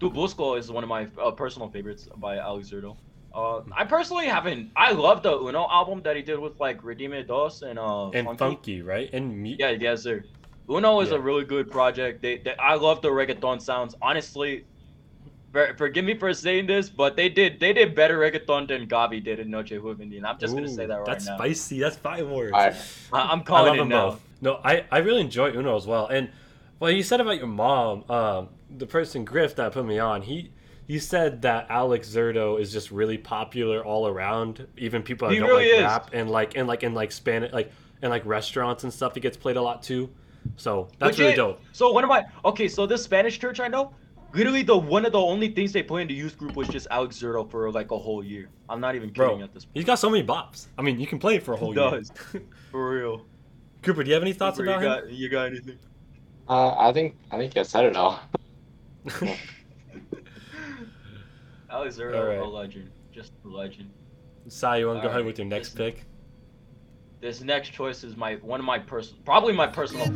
Tu 0.00 0.10
Busco 0.10 0.58
is 0.58 0.70
one 0.70 0.82
of 0.84 0.88
my 0.88 1.08
uh, 1.22 1.30
personal 1.32 1.68
favorites 1.70 2.08
by 2.16 2.38
Alex 2.38 2.70
Zerdo. 2.70 2.96
Uh, 3.34 3.60
I 3.76 3.84
personally 3.84 4.26
haven't. 4.26 4.70
I 4.76 4.92
love 4.92 5.22
the 5.22 5.32
Uno 5.38 5.66
album 5.70 6.02
that 6.04 6.16
he 6.16 6.22
did 6.22 6.38
with 6.38 6.58
like 6.60 6.82
Redimi2 6.82 7.62
and 7.62 7.78
uh 7.78 8.10
and 8.10 8.38
funky, 8.38 8.82
right? 8.82 9.08
And 9.12 9.36
me. 9.42 9.56
Yeah, 9.58 9.70
yes, 9.70 10.02
sir. 10.02 10.24
Uno 10.70 11.00
is 11.00 11.10
Yeah. 11.10 11.16
a 11.16 11.20
really 11.20 11.44
good 11.44 11.70
project. 11.70 12.22
They, 12.22 12.38
they, 12.44 12.54
I 12.56 12.74
love 12.74 13.00
the 13.02 13.08
reggaeton 13.08 13.60
sounds. 13.60 13.94
Honestly, 14.02 14.66
forgive 15.52 16.04
me 16.04 16.16
for 16.18 16.32
saying 16.32 16.66
this, 16.66 16.88
but 16.88 17.16
they 17.16 17.28
did 17.28 17.60
they 17.60 17.72
did 17.72 17.94
better 17.94 18.18
reggaeton 18.18 18.68
than 18.68 18.86
Gawvi 18.86 19.22
did 19.22 19.38
in 19.38 19.50
Noche 19.50 19.70
Juvenil. 19.70 20.24
I'm 20.24 20.38
just 20.38 20.54
gonna 20.54 20.68
say 20.68 20.86
that 20.86 20.96
right 20.96 21.06
That's 21.06 21.26
now. 21.26 21.36
That's 21.38 21.60
spicy. 21.60 21.80
That's 21.80 21.96
five 21.96 22.28
words. 22.28 22.52
Alright. 22.52 22.74
I, 23.12 23.20
I'm 23.32 23.40
I 23.40 23.42
calling 23.42 23.66
love 23.66 23.74
it 23.76 23.78
them 23.80 23.88
now. 23.88 24.10
both. 24.10 24.20
No, 24.40 24.60
I, 24.64 24.84
I 24.90 24.98
really 24.98 25.20
enjoy 25.20 25.50
Uno 25.52 25.76
as 25.76 25.86
well. 25.86 26.06
And 26.08 26.30
what 26.78 26.94
you 26.94 27.02
said 27.02 27.20
about 27.20 27.36
your 27.38 27.46
mom, 27.46 28.04
um, 28.10 28.48
the 28.76 28.86
person 28.86 29.24
Griff 29.24 29.54
that 29.56 29.72
put 29.72 29.84
me 29.84 29.98
on, 29.98 30.22
he 30.22 30.50
he 30.86 30.98
said 30.98 31.42
that 31.42 31.66
Alex 31.70 32.08
Zerdo 32.08 32.60
is 32.60 32.72
just 32.72 32.90
really 32.90 33.18
popular 33.18 33.84
all 33.84 34.06
around. 34.08 34.66
Even 34.76 35.02
people 35.02 35.28
that 35.28 35.34
He 35.34 35.40
don't 35.40 35.48
really 35.48 35.70
like 35.70 35.78
is. 35.78 35.82
rap 35.84 36.10
and 36.12 36.30
like 36.30 36.56
and 36.56 36.66
like 36.66 36.82
in 36.82 36.94
like 36.94 37.12
Spanish 37.12 37.52
like 37.52 37.70
in 38.02 38.10
like 38.10 38.24
restaurants 38.26 38.82
and 38.84 38.92
stuff, 38.92 39.14
he 39.14 39.20
gets 39.20 39.36
played 39.36 39.56
a 39.56 39.62
lot 39.62 39.82
too. 39.82 40.10
So 40.56 40.88
that's 40.98 41.18
really 41.18 41.30
Legit. 41.32 41.36
dope. 41.36 41.60
So 41.72 41.92
one 41.92 42.02
of 42.02 42.08
my 42.08 42.24
okay, 42.44 42.66
so 42.68 42.84
this 42.86 43.04
Spanish 43.04 43.38
church 43.38 43.60
I 43.60 43.68
know, 43.68 43.94
literally 44.34 44.62
the 44.62 44.76
one 44.76 45.04
of 45.04 45.12
the 45.12 45.20
only 45.20 45.48
things 45.48 45.72
they 45.72 45.82
play 45.82 46.02
in 46.02 46.08
the 46.08 46.14
youth 46.14 46.36
group 46.38 46.56
was 46.56 46.68
just 46.68 46.86
Alex 46.90 47.16
Zerdo 47.18 47.48
for 47.50 47.70
like 47.70 47.90
a 47.90 47.98
whole 47.98 48.24
year. 48.24 48.48
I'm 48.68 48.80
not 48.80 48.94
even 48.94 49.10
kidding 49.10 49.38
Bro, 49.38 49.42
at 49.44 49.54
this 49.54 49.64
point. 49.64 49.76
he's 49.76 49.84
got 49.84 49.98
so 49.98 50.08
many 50.10 50.24
bops. 50.26 50.66
I 50.78 50.82
mean, 50.82 50.98
you 51.00 51.06
can 51.06 51.18
play 51.18 51.36
it 51.36 51.42
for 51.42 51.54
a 51.54 51.56
whole 51.56 51.72
He 51.72 51.80
year. 51.80 51.90
does. 51.90 52.12
For 52.70 52.90
real. 52.98 53.26
Cooper, 53.82 54.02
do 54.04 54.08
you 54.08 54.14
have 54.14 54.22
any 54.22 54.32
thoughts 54.32 54.58
Cooper, 54.58 54.70
about 54.70 54.82
you 54.82 54.88
him? 54.88 55.00
got 55.04 55.10
you 55.12 55.28
got 55.28 55.46
anything? 55.46 55.78
Uh, 56.48 56.74
I 56.78 56.92
think 56.92 57.16
I 57.30 57.36
think 57.38 57.56
I 57.56 57.62
said 57.62 57.84
it 57.84 57.96
all. 57.96 58.20
Alex 61.70 61.96
Zerdo, 61.96 62.14
Alright. 62.20 62.38
a 62.38 62.44
legend. 62.44 62.90
Just 63.12 63.32
a 63.44 63.48
legend. 63.48 63.90
Sai, 64.48 64.78
you 64.78 64.86
want 64.86 64.98
to 65.00 65.02
go 65.02 65.08
ahead 65.10 65.24
with 65.24 65.38
your 65.38 65.46
next 65.46 65.74
listen. 65.78 65.94
pick? 65.94 66.04
This 67.20 67.40
next 67.40 67.70
choice 67.70 68.02
is 68.04 68.16
my 68.16 68.34
one 68.36 68.58
of 68.60 68.66
my 68.66 68.78
personal, 68.78 69.20
probably 69.24 69.52
my 69.52 69.66
personal. 69.66 70.06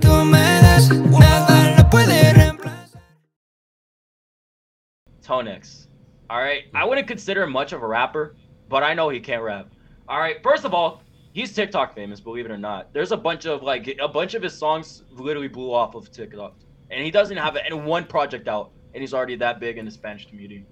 Tonex. 5.27 5.87
All 6.31 6.39
right, 6.39 6.65
I 6.75 6.85
wouldn't 6.85 7.09
consider 7.09 7.43
him 7.43 7.53
much 7.53 7.73
of 7.73 7.83
a 7.83 7.87
rapper, 7.87 8.37
but 8.69 8.83
I 8.83 8.95
know 8.95 9.09
he 9.09 9.21
can't 9.21 9.43
rap. 9.43 9.69
All 10.09 10.19
right, 10.19 10.43
first 10.43 10.65
of 10.65 10.75
all, 10.75 11.03
he's 11.33 11.53
TikTok 11.53 11.95
famous, 11.95 12.21
believe 12.21 12.45
it 12.45 12.51
or 12.51 12.59
not. 12.59 12.93
There's 12.93 13.13
a 13.13 13.17
bunch 13.17 13.47
of 13.47 13.63
like 13.63 13.97
a 14.01 14.09
bunch 14.09 14.35
of 14.35 14.43
his 14.43 14.57
songs 14.57 15.03
literally 15.11 15.49
blew 15.49 15.73
off 15.73 15.95
of 15.95 16.11
TikTok, 16.11 16.55
and 16.91 17.05
he 17.05 17.11
doesn't 17.11 17.37
have 17.37 17.57
any 17.57 17.77
one 17.77 18.05
project 18.05 18.49
out 18.49 18.73
and 18.97 19.03
he's 19.03 19.13
already 19.13 19.37
that 19.37 19.61
big 19.61 19.77
in 19.77 19.85
the 19.85 19.91
Spanish 19.91 20.27
community. 20.27 20.65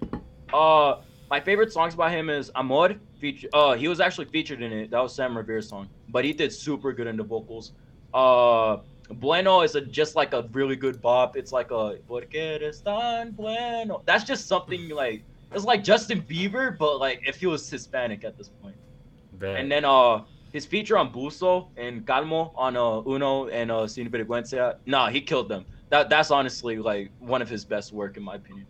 Uh, 0.51 0.95
my 1.29 1.39
favorite 1.39 1.71
songs 1.71 1.93
by 1.93 2.09
him 2.09 2.31
is 2.31 2.49
Amor. 2.55 2.95
Feature. 3.19 3.49
Uh, 3.53 3.75
he 3.75 3.87
was 3.87 3.99
actually 3.99 4.25
featured 4.25 4.63
in 4.63 4.73
it. 4.73 4.89
That 4.89 4.99
was 4.99 5.13
Sam 5.13 5.37
Revere's 5.37 5.69
song, 5.69 5.89
but 6.09 6.25
he 6.25 6.33
did 6.33 6.51
super 6.51 6.91
good 6.91 7.05
in 7.05 7.17
the 7.17 7.23
vocals. 7.23 7.73
Uh, 8.15 8.77
Bueno 9.09 9.61
is 9.61 9.75
a, 9.75 9.81
just 9.81 10.15
like 10.15 10.33
a 10.33 10.47
really 10.51 10.75
good 10.75 11.01
bop. 11.01 11.37
It's 11.37 11.51
like 11.51 11.71
a 11.71 11.97
Porque 12.07 12.35
eres 12.35 12.81
tan 12.81 13.31
bueno. 13.31 14.01
That's 14.05 14.23
just 14.23 14.47
something 14.47 14.89
like 14.89 15.23
it's 15.51 15.65
like 15.65 15.83
Justin 15.83 16.21
Bieber, 16.21 16.77
but 16.77 16.99
like 16.99 17.21
if 17.25 17.37
he 17.37 17.45
was 17.45 17.69
Hispanic 17.69 18.23
at 18.23 18.37
this 18.37 18.49
point. 18.61 18.75
Bet. 19.33 19.57
And 19.57 19.71
then 19.71 19.85
uh 19.85 20.23
his 20.51 20.65
feature 20.65 20.97
on 20.97 21.11
Buso 21.11 21.67
and 21.77 22.05
Calmo 22.05 22.53
on 22.55 22.75
uh 22.75 23.01
Uno 23.07 23.47
and 23.47 23.71
uh 23.71 23.87
Sin 23.87 24.09
Vergüenza, 24.09 24.75
nah, 24.85 25.09
he 25.09 25.21
killed 25.21 25.49
them. 25.49 25.65
That 25.89 26.09
that's 26.09 26.31
honestly 26.31 26.77
like 26.77 27.11
one 27.19 27.41
of 27.41 27.49
his 27.49 27.63
best 27.63 27.93
work 27.93 28.17
in 28.17 28.23
my 28.23 28.35
opinion. 28.35 28.65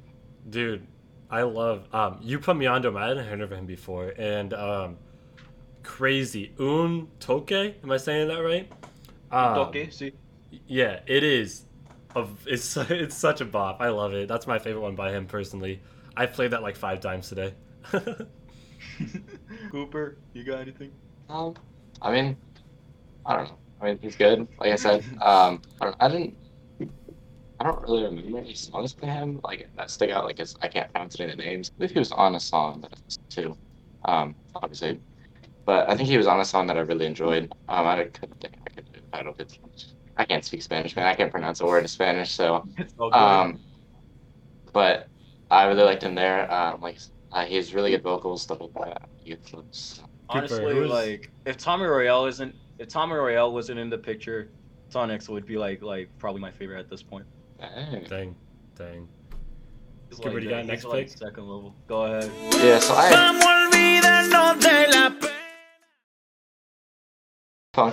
Dude, 0.50 0.86
I 1.30 1.44
love 1.44 1.88
um 1.94 2.20
you 2.22 2.40
put 2.40 2.58
me 2.58 2.66
onto 2.66 2.90
him. 2.90 2.98
I 2.98 3.08
hadn't 3.08 3.28
heard 3.28 3.42
of 3.42 3.52
him 3.52 3.66
before. 3.66 4.14
And 4.18 4.54
um 4.54 4.98
crazy. 5.84 6.54
Un 6.60 7.08
Toke? 7.20 7.52
Am 7.52 7.92
I 7.92 7.98
saying 7.98 8.28
that 8.28 8.40
right? 8.40 8.70
Um, 9.32 9.58
okay, 9.68 9.90
see. 9.90 10.14
Yeah, 10.68 11.00
it 11.06 11.24
is. 11.24 11.66
A, 12.16 12.28
it's 12.46 12.78
it's 12.90 13.16
such 13.16 13.42
a 13.42 13.46
bop. 13.46 13.82
I 13.82 13.90
love 13.90 14.14
it. 14.14 14.28
That's 14.28 14.48
my 14.48 14.60
favorite 14.60 14.82
one 14.82 14.96
by 14.96 15.12
him 15.12 15.26
personally. 15.26 15.82
I've 16.18 16.34
played 16.34 16.52
that 16.52 16.62
like 16.62 16.76
five 16.76 17.00
times 17.00 17.30
today. 17.30 17.54
Cooper, 19.72 20.18
you 20.34 20.44
got 20.44 20.62
anything? 20.62 20.92
Um, 21.30 21.56
I 22.02 22.12
mean, 22.12 22.38
I 23.26 23.36
don't 23.36 23.46
know. 23.50 23.58
I 23.82 23.86
mean, 23.86 24.00
he's 24.02 24.16
good. 24.16 24.48
Like 24.60 24.72
I 24.72 24.76
said, 24.76 25.04
um, 25.22 25.62
I 25.82 25.86
don't. 25.86 25.96
I 26.00 26.08
didn't. 26.08 26.38
I 27.60 27.64
don't 27.64 27.82
really 27.84 28.04
remember 28.04 28.38
any 28.40 28.54
songs 28.54 28.94
by 28.94 29.08
him 29.08 29.40
like 29.44 29.70
that 29.78 29.90
stick 29.90 30.10
out. 30.12 30.26
Like 30.26 30.40
I 30.62 30.68
can't 30.68 30.92
pronounce 30.92 31.20
any 31.20 31.32
of 31.32 31.38
the 31.38 31.44
names. 31.44 31.72
I 31.72 31.78
believe 31.78 31.92
he 31.92 32.00
was 32.00 32.12
on 32.12 32.36
a 32.36 32.40
song 32.40 32.82
that 32.82 32.92
I 32.94 32.98
listened 33.06 33.30
to. 33.30 33.58
Um, 34.06 34.36
obviously, 34.56 35.00
but 35.66 35.90
I 35.90 35.96
think 35.96 36.10
he 36.10 36.18
was 36.18 36.28
on 36.28 36.40
a 36.40 36.46
song 36.46 36.68
that 36.68 36.78
I 36.78 36.82
really 36.82 37.06
enjoyed. 37.06 37.52
Um, 37.70 37.88
I 37.88 38.04
couldn't 38.06 38.40
think 38.42 38.56
I 38.66 38.70
could 38.70 38.92
do 38.92 39.00
the 39.00 39.18
title. 39.18 39.36
It's, 39.40 39.58
I 40.18 40.26
can't 40.26 40.44
speak 40.46 40.62
Spanish, 40.62 40.96
man. 40.96 41.06
I 41.08 41.14
can't 41.14 41.32
pronounce 41.32 41.60
a 41.62 41.66
word 41.66 41.80
in 41.84 41.88
Spanish, 41.88 42.32
so 42.32 42.68
It's 42.78 42.94
all 42.98 43.10
good. 43.10 43.18
um, 43.18 43.60
but 44.74 45.08
I 45.52 45.66
really 45.66 45.84
liked 45.84 46.04
him 46.04 46.16
there. 46.16 46.52
Um, 46.52 46.82
like 46.82 46.98
uh, 47.32 47.46
he 47.46 47.56
has 47.58 47.74
really 47.74 47.92
good 47.92 48.02
vocals, 48.04 48.42
stuff 48.42 48.60
like 48.62 48.74
that. 48.74 49.10
Youth 49.24 49.44
clips. 49.50 50.02
Honestly, 50.30 50.74
who's- 50.74 50.90
like 50.90 51.32
if 51.46 51.58
Tommy 51.58 51.86
Royale 51.86 52.26
isn't 52.28 52.56
if 52.80 52.88
Tommy 52.90 53.14
Royale 53.16 53.54
wasn't 53.54 53.80
in 53.80 53.90
the 53.90 53.98
picture, 53.98 54.50
Tonix 54.92 55.30
would 55.30 55.46
be 55.46 55.58
like 55.58 55.82
like 55.82 56.10
probably 56.18 56.42
my 56.42 56.52
favorite 56.52 56.80
at 56.80 56.90
this 56.90 57.04
point. 57.04 57.26
Dang. 57.60 58.04
dang, 58.10 58.36
dang. 58.78 59.08
He's 60.10 60.18
Cooper, 60.20 60.34
like, 60.36 60.44
you 60.44 60.50
got 60.50 60.60
he's 60.60 60.68
next 60.68 60.84
like 60.86 61.08
pick? 61.10 61.18
second 61.18 61.44
level. 61.48 61.76
Go 61.88 62.04
ahead. 62.04 62.30
Yeah, 62.64 62.80
so 62.80 62.94
I 62.96 63.10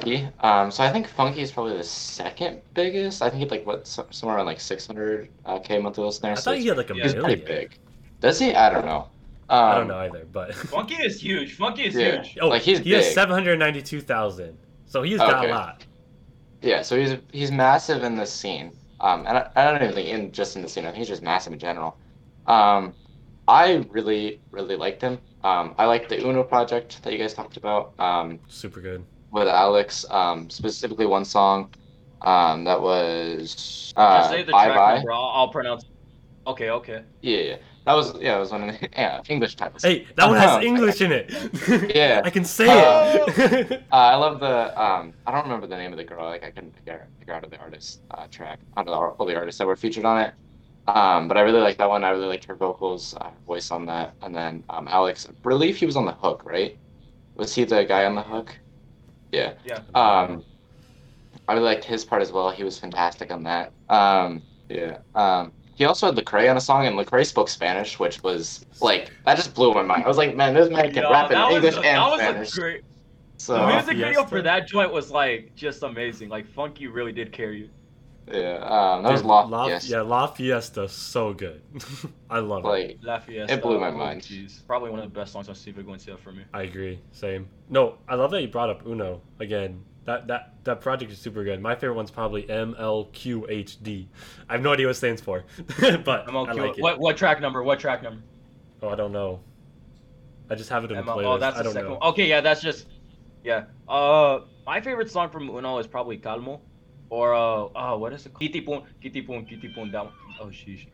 Funky. 0.02 0.28
Um, 0.40 0.70
so 0.70 0.82
I 0.82 0.90
think 0.92 1.06
Funky 1.08 1.40
is 1.42 1.52
probably 1.52 1.76
the 1.76 1.84
second 1.84 2.60
biggest. 2.74 3.22
I 3.22 3.30
think 3.30 3.42
he's 3.42 3.50
like 3.50 3.66
what 3.66 3.86
somewhere 3.86 4.36
around 4.36 4.46
like 4.46 4.60
600 4.60 5.28
uh, 5.44 5.58
k 5.60 5.78
monthly 5.78 6.02
I 6.02 6.06
listeners. 6.06 6.38
so 6.42 6.50
thought 6.50 6.58
he 6.58 6.66
had 6.66 6.76
like 6.76 6.90
a 6.90 6.96
Yeah, 6.96 7.02
he's 7.04 7.14
pretty 7.14 7.42
big. 7.42 7.76
Does 8.20 8.38
he? 8.38 8.54
I 8.54 8.70
don't 8.70 8.84
know. 8.84 9.08
Um, 9.48 9.64
I 9.64 9.74
don't 9.76 9.88
know 9.88 9.98
either, 9.98 10.24
but 10.32 10.54
Funky 10.54 10.94
is 10.94 11.20
huge. 11.20 11.54
Funky 11.56 11.84
is 11.86 11.94
Yeah. 11.94 12.22
huge. 12.22 12.38
oh, 12.40 12.48
Like, 12.48 12.62
he's 12.62 12.78
he 12.80 12.92
has 12.92 13.04
big. 13.04 13.14
seven 13.14 13.34
hundred 13.34 13.58
ninety-two 13.58 14.00
thousand. 14.00 14.58
So 14.86 15.02
he's 15.02 15.18
got 15.18 15.34
Okay. 15.36 15.50
a 15.50 15.54
lot. 15.54 15.84
Yeah, 16.62 16.82
so 16.82 16.98
he's 16.98 17.16
he's 17.32 17.50
massive 17.50 18.02
in 18.02 18.16
this 18.16 18.32
scene. 18.32 18.72
Um, 19.00 19.26
and 19.26 19.38
I, 19.38 19.50
I 19.56 19.64
don't 19.72 19.82
even 19.82 19.94
think 19.94 20.08
in 20.08 20.32
just 20.32 20.56
in 20.56 20.62
the 20.62 20.68
scene. 20.68 20.84
I 20.84 20.88
think 20.88 20.98
he's 20.98 21.08
just 21.08 21.22
massive 21.22 21.52
in 21.52 21.58
general. 21.58 21.96
Um, 22.46 22.94
I 23.48 23.84
really 23.90 24.40
really 24.50 24.76
liked 24.76 25.02
him. 25.02 25.18
Um, 25.42 25.74
I 25.76 25.86
liked 25.86 26.08
the 26.08 26.24
Uno 26.24 26.44
project 26.44 27.02
that 27.02 27.12
you 27.12 27.18
guys 27.18 27.34
talked 27.34 27.56
about. 27.56 27.98
Um, 27.98 28.38
Super 28.48 28.80
good. 28.80 29.04
With 29.32 29.48
Alex. 29.48 30.04
Um, 30.10 30.48
specifically 30.50 31.06
one 31.06 31.24
song. 31.24 31.72
Um, 32.22 32.64
that 32.64 32.80
was 32.80 33.54
Just 33.54 33.98
uh, 33.98 34.28
say 34.30 34.44
the 34.44 34.52
Bye 34.52 34.66
track 34.66 34.76
Bye. 34.76 34.94
number. 34.96 35.12
I'll, 35.12 35.30
I'll 35.34 35.48
pronounce. 35.48 35.84
Okay, 36.46 36.70
okay. 36.70 37.02
Yeah, 37.20 37.38
yeah. 37.38 37.56
That 37.84 37.94
was 37.94 38.16
yeah, 38.20 38.36
it 38.36 38.40
was 38.40 38.52
one 38.52 38.68
of 38.68 38.78
the 38.80 38.88
yeah, 38.92 39.20
English 39.28 39.56
titles. 39.56 39.82
Hey, 39.82 40.06
that 40.16 40.28
one 40.28 40.36
has 40.38 40.64
English 40.64 41.00
in 41.00 41.10
it. 41.12 41.32
Yeah. 41.94 42.20
I 42.24 42.30
can 42.30 42.44
say 42.44 42.66
Uh, 42.68 43.24
it. 43.26 43.82
Uh, 43.92 43.96
I 43.96 44.14
love 44.14 44.38
the 44.40 44.80
um 44.80 45.14
I 45.26 45.32
don't 45.32 45.42
remember 45.44 45.66
the 45.66 45.76
name 45.76 45.92
of 45.92 45.98
the 45.98 46.04
girl, 46.04 46.24
like 46.26 46.44
I 46.44 46.50
couldn't 46.52 46.76
figure, 46.76 47.08
figure 47.18 47.34
out 47.34 47.44
of 47.44 47.50
the 47.50 47.58
artist 47.58 48.02
uh, 48.12 48.26
track, 48.30 48.60
out 48.76 48.86
of 48.86 48.92
the, 48.92 48.98
all 48.98 49.26
the 49.26 49.34
artists 49.36 49.58
that 49.58 49.66
were 49.66 49.76
featured 49.76 50.04
on 50.04 50.20
it. 50.20 50.34
Um, 50.86 51.28
but 51.28 51.36
I 51.36 51.40
really 51.42 51.60
like 51.60 51.78
that 51.78 51.88
one. 51.88 52.04
I 52.04 52.10
really 52.10 52.26
liked 52.26 52.44
her 52.44 52.56
vocals, 52.56 53.14
uh, 53.20 53.30
her 53.30 53.40
voice 53.46 53.70
on 53.70 53.86
that. 53.86 54.14
And 54.22 54.34
then 54.34 54.64
um, 54.68 54.86
Alex, 54.88 55.26
I 55.28 55.32
believe 55.42 55.76
he 55.76 55.86
was 55.86 55.96
on 55.96 56.04
the 56.06 56.12
hook, 56.14 56.44
right? 56.44 56.78
Was 57.36 57.54
he 57.54 57.64
the 57.64 57.84
guy 57.84 58.04
on 58.04 58.14
the 58.14 58.22
hook? 58.22 58.56
Yeah. 59.32 59.54
Yeah. 59.64 59.80
Um, 59.94 60.44
I 61.48 61.54
really 61.54 61.64
liked 61.64 61.84
his 61.84 62.04
part 62.04 62.22
as 62.22 62.30
well. 62.30 62.50
He 62.50 62.62
was 62.62 62.78
fantastic 62.78 63.32
on 63.32 63.42
that. 63.44 63.72
Um, 63.88 64.42
yeah. 64.68 64.98
Um, 65.14 65.52
he 65.74 65.84
also 65.86 66.06
had 66.06 66.16
Lecrae 66.16 66.50
on 66.50 66.56
a 66.56 66.60
song, 66.60 66.86
and 66.86 66.96
Lecrae 66.96 67.26
spoke 67.26 67.48
Spanish, 67.48 67.98
which 67.98 68.22
was 68.22 68.64
like 68.80 69.10
that 69.24 69.36
just 69.36 69.54
blew 69.54 69.72
my 69.74 69.82
mind. 69.82 70.04
I 70.04 70.08
was 70.08 70.18
like, 70.18 70.36
man, 70.36 70.54
this 70.54 70.68
man 70.68 70.92
can 70.92 71.02
Yeah, 71.02 71.10
rap 71.10 71.30
in 71.30 71.38
that 71.38 71.46
was 71.48 71.56
English 71.56 71.74
a, 71.74 71.78
and 71.78 71.96
that 71.96 72.10
was 72.10 72.20
Spanish. 72.20 72.56
a 72.56 72.60
great. 72.60 72.80
so 73.38 73.54
the 73.54 73.66
music 73.66 73.84
Fiesta? 73.86 74.06
video 74.06 74.24
for 74.26 74.42
that 74.42 74.68
joint 74.68 74.92
was 74.92 75.10
like 75.10 75.52
just 75.56 75.82
amazing. 75.82 76.28
Like 76.28 76.46
Funky 76.46 76.86
really 76.86 77.12
did 77.12 77.32
carry 77.32 77.60
you. 77.60 77.70
Yeah, 78.30 78.56
um, 78.58 79.02
that 79.02 79.12
was 79.12 79.20
Dude, 79.20 79.28
Loft. 79.28 79.50
La, 79.50 79.66
yes. 79.66 79.88
Yeah, 79.88 80.02
La 80.02 80.26
Fiesta, 80.26 80.88
so 80.88 81.32
good. 81.32 81.62
I 82.30 82.38
love 82.38 82.64
it. 82.76 83.02
La 83.02 83.18
Fiesta. 83.18 83.52
It 83.52 83.62
blew 83.62 83.80
my 83.80 83.88
oh, 83.88 83.92
mind. 83.92 84.22
Jeez, 84.22 84.64
probably 84.66 84.90
one 84.90 85.00
of 85.00 85.12
the 85.12 85.20
best 85.20 85.32
songs 85.32 85.48
on 85.48 85.54
Sin 85.54 85.74
Vergüenza 85.74 86.18
for 86.18 86.32
me. 86.32 86.44
I 86.54 86.62
agree. 86.62 87.00
Same. 87.10 87.48
No, 87.68 87.98
I 88.08 88.14
love 88.14 88.30
that 88.30 88.40
you 88.40 88.48
brought 88.48 88.70
up 88.70 88.86
Uno 88.86 89.20
again. 89.40 89.82
That 90.04 90.26
that 90.28 90.54
that 90.64 90.80
project 90.80 91.12
is 91.12 91.18
super 91.18 91.44
good. 91.44 91.60
My 91.60 91.74
favorite 91.74 91.94
one's 91.94 92.10
probably 92.10 92.44
MLQHD. 92.44 94.06
I 94.48 94.52
have 94.52 94.62
no 94.62 94.72
idea 94.72 94.86
what 94.86 94.92
it 94.92 94.94
stands 94.94 95.20
for, 95.20 95.44
but 95.80 96.26
MLQ. 96.26 96.48
I 96.48 96.52
like 96.52 96.78
it. 96.78 96.82
What 96.82 96.98
what 96.98 97.16
track 97.16 97.40
number? 97.40 97.62
What 97.62 97.80
track 97.80 98.02
number? 98.02 98.22
Oh, 98.82 98.88
I 98.88 98.96
don't 98.96 99.12
know. 99.12 99.40
I 100.50 100.54
just 100.54 100.70
have 100.70 100.84
it 100.84 100.90
in 100.90 100.98
a 100.98 101.02
ML, 101.02 101.16
playlist. 101.16 101.24
oh, 101.26 101.38
that's 101.38 101.58
I 101.58 101.62
don't 101.62 101.72
second 101.72 101.88
know. 101.88 101.98
one. 101.98 102.10
Okay, 102.10 102.28
yeah, 102.28 102.40
that's 102.40 102.60
just 102.60 102.86
yeah. 103.44 103.64
Uh, 103.88 104.40
my 104.66 104.80
favorite 104.80 105.10
song 105.10 105.30
from 105.30 105.48
Uno 105.48 105.78
is 105.78 105.86
probably 105.86 106.18
Calmo, 106.18 106.60
or 107.18 107.34
uh, 107.34 107.64
uh 107.82 107.96
what 107.96 108.12
is 108.14 108.24
it? 108.26 108.30
called? 108.32 108.40
Kitty 108.40 108.60
Poon, 108.62 108.82
Kitty 109.02 109.22
Poon, 109.22 109.44
Kitty 109.44 109.68
Poon. 109.74 109.90
That 109.92 110.04
one. 110.06 110.14
Oh 110.40 110.46
sheesh. 110.46 110.86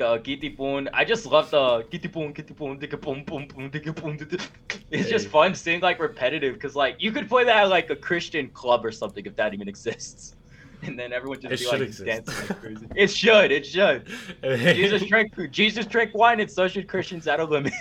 Uh, 0.00 0.18
Kitty 0.18 0.50
Poon. 0.50 0.88
I 0.92 1.04
just 1.04 1.24
love 1.26 1.50
the 1.50 1.82
Kitty 1.90 2.08
Poon, 2.08 2.32
Kitty 2.32 2.54
Poon, 2.54 2.78
Dicka 2.80 3.00
Poon, 3.00 3.24
Poon, 3.24 3.46
Poon, 3.48 3.70
Dicka 3.70 3.94
Poon. 3.94 4.18
Dicka- 4.18 4.46
It's 4.90 5.08
just 5.08 5.28
fun 5.28 5.54
seeing 5.54 5.80
like 5.80 5.98
repetitive, 6.00 6.58
cause 6.60 6.74
like 6.76 6.96
you 7.04 7.10
could 7.12 7.28
play 7.28 7.44
that 7.44 7.56
at 7.64 7.68
like 7.70 7.90
a 7.90 7.96
Christian 7.96 8.48
club 8.50 8.84
or 8.84 8.92
something 8.92 9.24
if 9.26 9.34
that 9.36 9.52
even 9.54 9.68
exists. 9.68 10.34
And 10.86 10.98
then 10.98 11.12
everyone 11.14 11.40
just 11.40 11.54
It 11.54 11.60
be 11.60 11.66
like 11.72 11.80
exist. 11.80 12.04
dancing 12.04 12.34
like 12.48 12.60
crazy. 12.60 12.86
It 12.94 13.10
should, 13.20 13.50
it 13.58 13.64
should. 13.64 14.00
Jesus 14.80 15.02
drank 15.10 15.28
Jesus 15.50 15.86
drank 15.86 16.14
wine, 16.14 16.40
and 16.40 16.50
so 16.50 16.68
should 16.68 16.86
Christians 16.88 17.26
at 17.26 17.40
a 17.40 17.44
limit. 17.44 17.72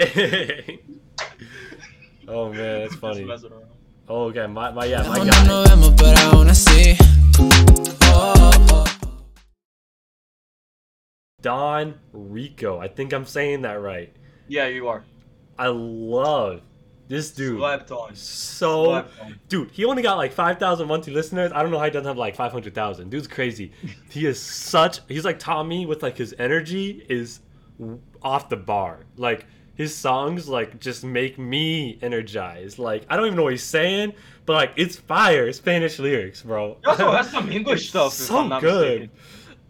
oh 2.26 2.48
man, 2.50 2.80
that's 2.80 2.92
Just 2.92 3.00
funny. 3.02 3.24
messing 3.24 3.52
around. 3.52 3.64
Oh, 4.08 4.28
okay, 4.30 4.46
my, 4.46 4.70
my 4.70 4.86
yeah, 4.86 5.02
my 5.02 5.18
No 5.18 5.24
guy. 5.30 5.44
Don 11.40 11.94
Rico. 12.12 12.80
I 12.80 12.88
think 12.88 13.12
I'm 13.12 13.24
saying 13.24 13.62
that 13.62 13.80
right. 13.80 14.12
Yeah, 14.48 14.66
you 14.66 14.88
are. 14.88 15.04
I 15.56 15.68
love 15.68 16.62
this 17.06 17.30
dude. 17.30 17.58
Slept 17.58 17.92
on. 17.92 18.14
So, 18.16 18.86
Slept 18.86 19.20
on. 19.20 19.40
dude, 19.48 19.70
he 19.70 19.84
only 19.84 20.02
got 20.02 20.16
like 20.16 20.32
5,000 20.32 20.88
monthly 20.88 21.12
listeners. 21.12 21.52
I 21.54 21.62
don't 21.62 21.70
know 21.70 21.78
how 21.78 21.84
he 21.84 21.90
doesn't 21.92 22.08
have 22.08 22.18
like 22.18 22.34
500,000. 22.34 23.08
Dude's 23.08 23.28
crazy. 23.28 23.70
he 24.10 24.26
is 24.26 24.40
such, 24.40 24.98
he's 25.06 25.24
like 25.24 25.38
Tommy 25.38 25.86
with 25.86 26.02
like 26.02 26.16
his 26.16 26.34
energy 26.40 27.06
is 27.08 27.38
off 28.20 28.48
the 28.48 28.56
bar. 28.56 29.04
Like, 29.16 29.46
his 29.76 29.94
songs 29.94 30.48
like 30.48 30.80
just 30.80 31.04
make 31.04 31.38
me 31.38 32.00
energized. 32.02 32.80
Like, 32.80 33.06
I 33.08 33.16
don't 33.16 33.26
even 33.26 33.36
know 33.36 33.44
what 33.44 33.52
he's 33.52 33.62
saying, 33.62 34.12
but 34.44 34.54
like, 34.54 34.72
it's 34.74 34.96
fire 34.96 35.52
Spanish 35.52 36.00
lyrics, 36.00 36.42
bro. 36.42 36.78
He 36.80 36.86
also 36.86 37.12
has 37.12 37.30
some 37.30 37.52
English 37.52 37.90
stuff. 37.90 38.12
So 38.12 38.58
good. 38.58 39.10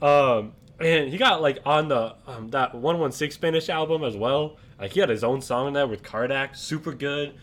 Um, 0.01 0.55
and 0.81 1.11
he 1.11 1.19
got 1.19 1.43
like 1.43 1.59
on 1.67 1.89
the 1.89 2.15
um, 2.27 2.49
that 2.51 2.75
116 2.75 3.31
Spanish 3.33 3.69
album 3.69 4.05
as 4.05 4.17
well. 4.17 4.57
Like 4.81 4.93
he 4.93 5.01
had 5.01 5.09
his 5.09 5.25
own 5.25 5.41
song 5.43 5.69
in 5.69 5.73
there 5.75 5.87
with 5.87 6.03
Kardak, 6.03 6.57
super 6.57 6.93
good. 6.93 7.35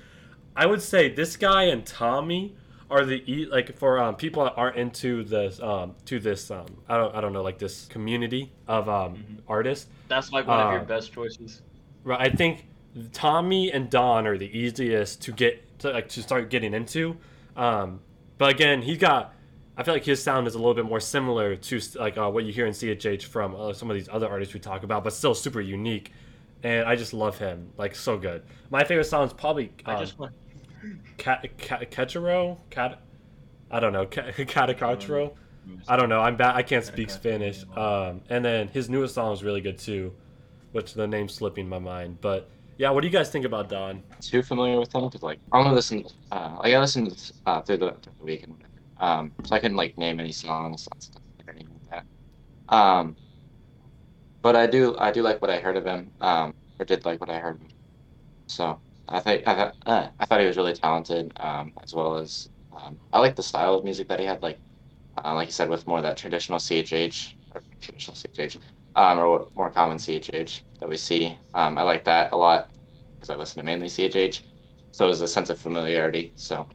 I 0.56 0.66
would 0.66 0.82
say 0.82 1.10
this 1.14 1.36
guy 1.36 1.64
and 1.64 1.86
Tommy 1.86 2.56
are 2.90 3.04
the 3.04 3.24
e- 3.32 3.46
like 3.46 3.78
for 3.78 4.00
um, 4.00 4.16
people 4.16 4.44
that 4.46 4.54
aren't 4.56 4.78
into 4.78 5.24
this 5.24 5.60
um 5.60 5.96
to 6.06 6.20
this 6.20 6.50
um 6.52 6.66
I 6.88 6.98
don't 6.98 7.16
I 7.16 7.20
don't 7.22 7.34
know 7.34 7.42
like 7.44 7.58
this 7.58 7.86
community 7.88 8.52
of 8.68 8.88
um 8.88 9.40
artists. 9.48 9.88
That's 10.08 10.32
like 10.32 10.48
one 10.48 10.60
of 10.60 10.72
your 10.72 10.82
Uh, 10.82 10.86
best 10.86 11.12
choices. 11.12 11.62
Right, 12.04 12.22
I 12.22 12.30
think 12.34 12.68
Tommy 13.12 13.72
and 13.72 13.90
Don 13.90 14.26
are 14.28 14.38
the 14.38 14.58
easiest 14.58 15.22
to 15.24 15.32
get 15.34 15.80
to 15.80 15.92
like 15.92 16.08
to 16.10 16.22
start 16.22 16.50
getting 16.50 16.74
into. 16.74 17.18
Um, 17.58 18.00
but 18.38 18.52
again, 18.54 18.82
he 18.84 18.96
got 18.98 19.34
I 19.78 19.84
feel 19.84 19.94
like 19.94 20.06
his 20.06 20.22
sound 20.24 20.48
is 20.48 20.56
a 20.56 20.58
little 20.58 20.74
bit 20.74 20.86
more 20.86 21.00
similar 21.00 21.56
to 21.56 21.82
like 21.96 22.18
uh, 22.18 22.30
what 22.30 22.46
you 22.46 22.54
hear 22.54 22.66
in 22.66 22.74
CHH 22.74 23.24
from 23.24 23.56
uh, 23.56 23.74
some 23.74 23.90
of 23.90 23.96
these 23.96 24.08
other 24.10 24.28
artists 24.28 24.54
we 24.54 24.60
talk 24.60 24.84
about, 24.84 25.04
but 25.04 25.14
still 25.14 25.36
super 25.36 25.62
unique. 25.62 26.12
And 26.64 26.88
I 26.88 26.96
just 26.96 27.14
love 27.14 27.38
him, 27.38 27.72
like 27.78 27.94
so 27.96 28.18
good. 28.18 28.44
My 28.70 28.84
favorite 28.84 29.06
song 29.06 29.28
is 29.28 29.34
probably 29.34 29.72
I 29.86 29.96
uh, 29.96 30.00
just 30.00 30.18
want. 30.18 30.34
Cat 31.18 31.46
Ketchero? 31.58 32.58
Cat 32.70 33.02
I 33.72 33.80
don't 33.80 33.94
know. 33.94 34.06
Catacatro? 34.06 35.34
I 35.88 35.96
don't 35.96 36.10
know. 36.10 36.22
I'm 36.22 36.38
bad. 36.38 36.56
I 36.56 36.62
can't 36.62 36.86
speak 36.86 37.10
Spanish. 37.10 37.64
Um, 37.76 38.22
and 38.30 38.46
then 38.46 38.68
his 38.68 38.90
newest 38.90 39.16
song 39.16 39.34
is 39.34 39.44
really 39.44 39.62
good 39.62 39.78
too, 39.78 40.14
which 40.72 40.94
the 40.94 41.08
name's 41.08 41.34
slipping 41.34 41.68
my 41.68 41.80
mind. 41.80 42.20
But 42.22 42.50
yeah, 42.78 42.92
what 42.92 43.02
do 43.02 43.08
you 43.08 43.14
guys 43.14 43.30
think 43.30 43.46
about 43.46 43.70
Don? 43.70 44.04
Too 44.22 44.44
familiar 44.44 44.80
with 44.80 44.94
him 44.94 45.06
because 45.06 45.24
like 45.24 45.40
I 45.52 45.60
only 45.60 45.72
listen. 45.74 46.06
Uh, 46.32 46.58
like 46.60 46.74
I 46.74 46.80
listened 46.80 47.32
uh, 47.46 47.62
through 47.62 47.78
the, 47.78 47.92
through 48.02 48.14
the 48.20 48.24
week 48.24 48.44
and 48.44 48.54
whatever. 48.54 48.75
Um, 48.98 49.34
so 49.46 49.56
I 49.56 49.60
couldn't 49.60 49.78
like 49.78 49.98
name 49.98 50.20
any 50.20 50.32
songs 50.32 50.88
or 51.48 51.54
anything 51.54 51.74
like 51.92 52.06
that. 52.70 52.76
Um, 52.76 53.18
but 54.42 54.56
I 54.56 54.68
do 54.68 54.96
I 54.98 55.12
do 55.12 55.22
like 55.24 55.42
what 55.42 55.52
I 55.52 55.60
heard 55.60 55.78
of 55.78 55.86
him. 55.86 56.12
Um, 56.22 56.56
or 56.80 56.86
did 56.86 57.06
like 57.06 57.20
what 57.22 57.30
I 57.30 57.40
heard. 57.40 57.62
So 58.48 58.82
I 59.08 59.20
think 59.20 59.48
I 59.48 59.56
thought 59.56 59.78
uh, 59.86 60.10
I 60.20 60.26
thought 60.26 60.42
he 60.42 60.48
was 60.48 60.58
really 60.58 60.74
talented. 60.74 61.34
Um, 61.38 61.74
as 61.84 61.94
well 61.94 62.18
as 62.18 62.48
um, 62.72 63.00
I 63.14 63.20
like 63.20 63.36
the 63.36 63.44
style 63.44 63.76
of 63.76 63.84
music 63.84 64.08
that 64.10 64.20
he 64.20 64.26
had. 64.26 64.42
Like 64.44 64.62
uh, 65.24 65.34
like 65.36 65.48
you 65.48 65.52
said, 65.54 65.70
with 65.70 65.88
more 65.88 65.98
of 66.00 66.04
that 66.04 66.18
traditional 66.18 66.60
CHH 66.60 67.36
or 67.54 67.64
traditional 67.82 68.16
CHH. 68.16 68.60
Um, 68.96 69.20
or 69.20 69.50
more 69.56 69.72
common 69.72 70.00
CHH 70.00 70.64
that 70.80 70.90
we 70.90 70.98
see. 70.98 71.38
Um, 71.54 71.78
I 71.78 71.84
like 71.84 72.06
that 72.06 72.32
a 72.34 72.38
lot 72.38 72.72
because 73.20 73.30
I 73.34 73.38
listen 73.38 73.62
to 73.62 73.66
mainly 73.66 73.90
CHH. 73.90 74.44
So 74.92 75.06
there's 75.08 75.22
a 75.22 75.28
sense 75.28 75.50
of 75.50 75.60
familiarity. 75.60 76.34
So 76.38 76.68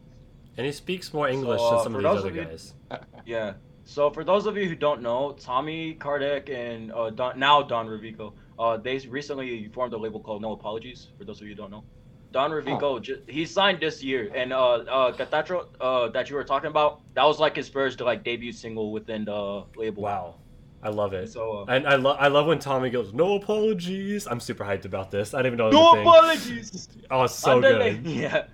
And 0.60 0.66
he 0.66 0.72
speaks 0.72 1.14
more 1.14 1.26
English 1.26 1.58
uh, 1.58 1.70
than 1.76 1.84
some 1.84 1.94
of 1.94 2.02
these 2.02 2.18
other 2.18 2.28
of 2.28 2.36
you- 2.36 2.44
guys. 2.44 2.74
Yeah. 3.24 3.54
So 3.84 4.10
for 4.10 4.24
those 4.24 4.44
of 4.44 4.58
you 4.58 4.68
who 4.68 4.74
don't 4.74 5.00
know, 5.00 5.32
Tommy 5.40 5.94
Kardec 5.94 6.50
and 6.50 6.92
uh, 6.92 7.08
Don, 7.08 7.38
now 7.38 7.62
Don 7.62 7.86
Revico, 7.86 8.34
uh, 8.58 8.76
they 8.76 8.98
recently 9.08 9.68
formed 9.68 9.94
a 9.94 9.96
label 9.96 10.20
called 10.20 10.42
No 10.42 10.52
Apologies. 10.52 11.08
For 11.16 11.24
those 11.24 11.40
of 11.40 11.46
you 11.46 11.54
who 11.54 11.62
don't 11.62 11.70
know, 11.70 11.82
Don 12.30 12.50
Revico, 12.50 13.00
ju- 13.00 13.22
he 13.26 13.46
signed 13.46 13.80
this 13.80 14.02
year, 14.04 14.30
and 14.34 14.52
uh, 14.52 14.72
uh, 14.98 15.12
Catatro, 15.16 15.68
uh, 15.80 16.08
that 16.08 16.28
you 16.28 16.36
were 16.36 16.44
talking 16.44 16.68
about, 16.68 17.00
that 17.14 17.24
was 17.24 17.40
like 17.40 17.56
his 17.56 17.70
first 17.70 17.98
like 18.02 18.22
debut 18.22 18.52
single 18.52 18.92
within 18.92 19.24
the 19.24 19.64
label. 19.76 20.02
Wow, 20.02 20.34
I 20.82 20.90
love 20.90 21.14
it. 21.14 21.30
So 21.30 21.60
uh, 21.60 21.72
And 21.72 21.88
I 21.88 21.96
love 21.96 22.18
I 22.20 22.28
love 22.28 22.46
when 22.48 22.58
Tommy 22.58 22.90
goes, 22.90 23.14
"No 23.14 23.36
apologies." 23.36 24.28
I'm 24.30 24.40
super 24.40 24.64
hyped 24.64 24.84
about 24.84 25.10
this. 25.10 25.32
I 25.32 25.38
didn't 25.38 25.54
even 25.54 25.58
know. 25.58 25.70
No 25.70 25.80
was 25.80 26.00
apologies. 26.02 26.88
Oh, 27.10 27.26
so 27.26 27.62
Andale. 27.62 28.02
good. 28.04 28.12
Yeah. 28.22 28.44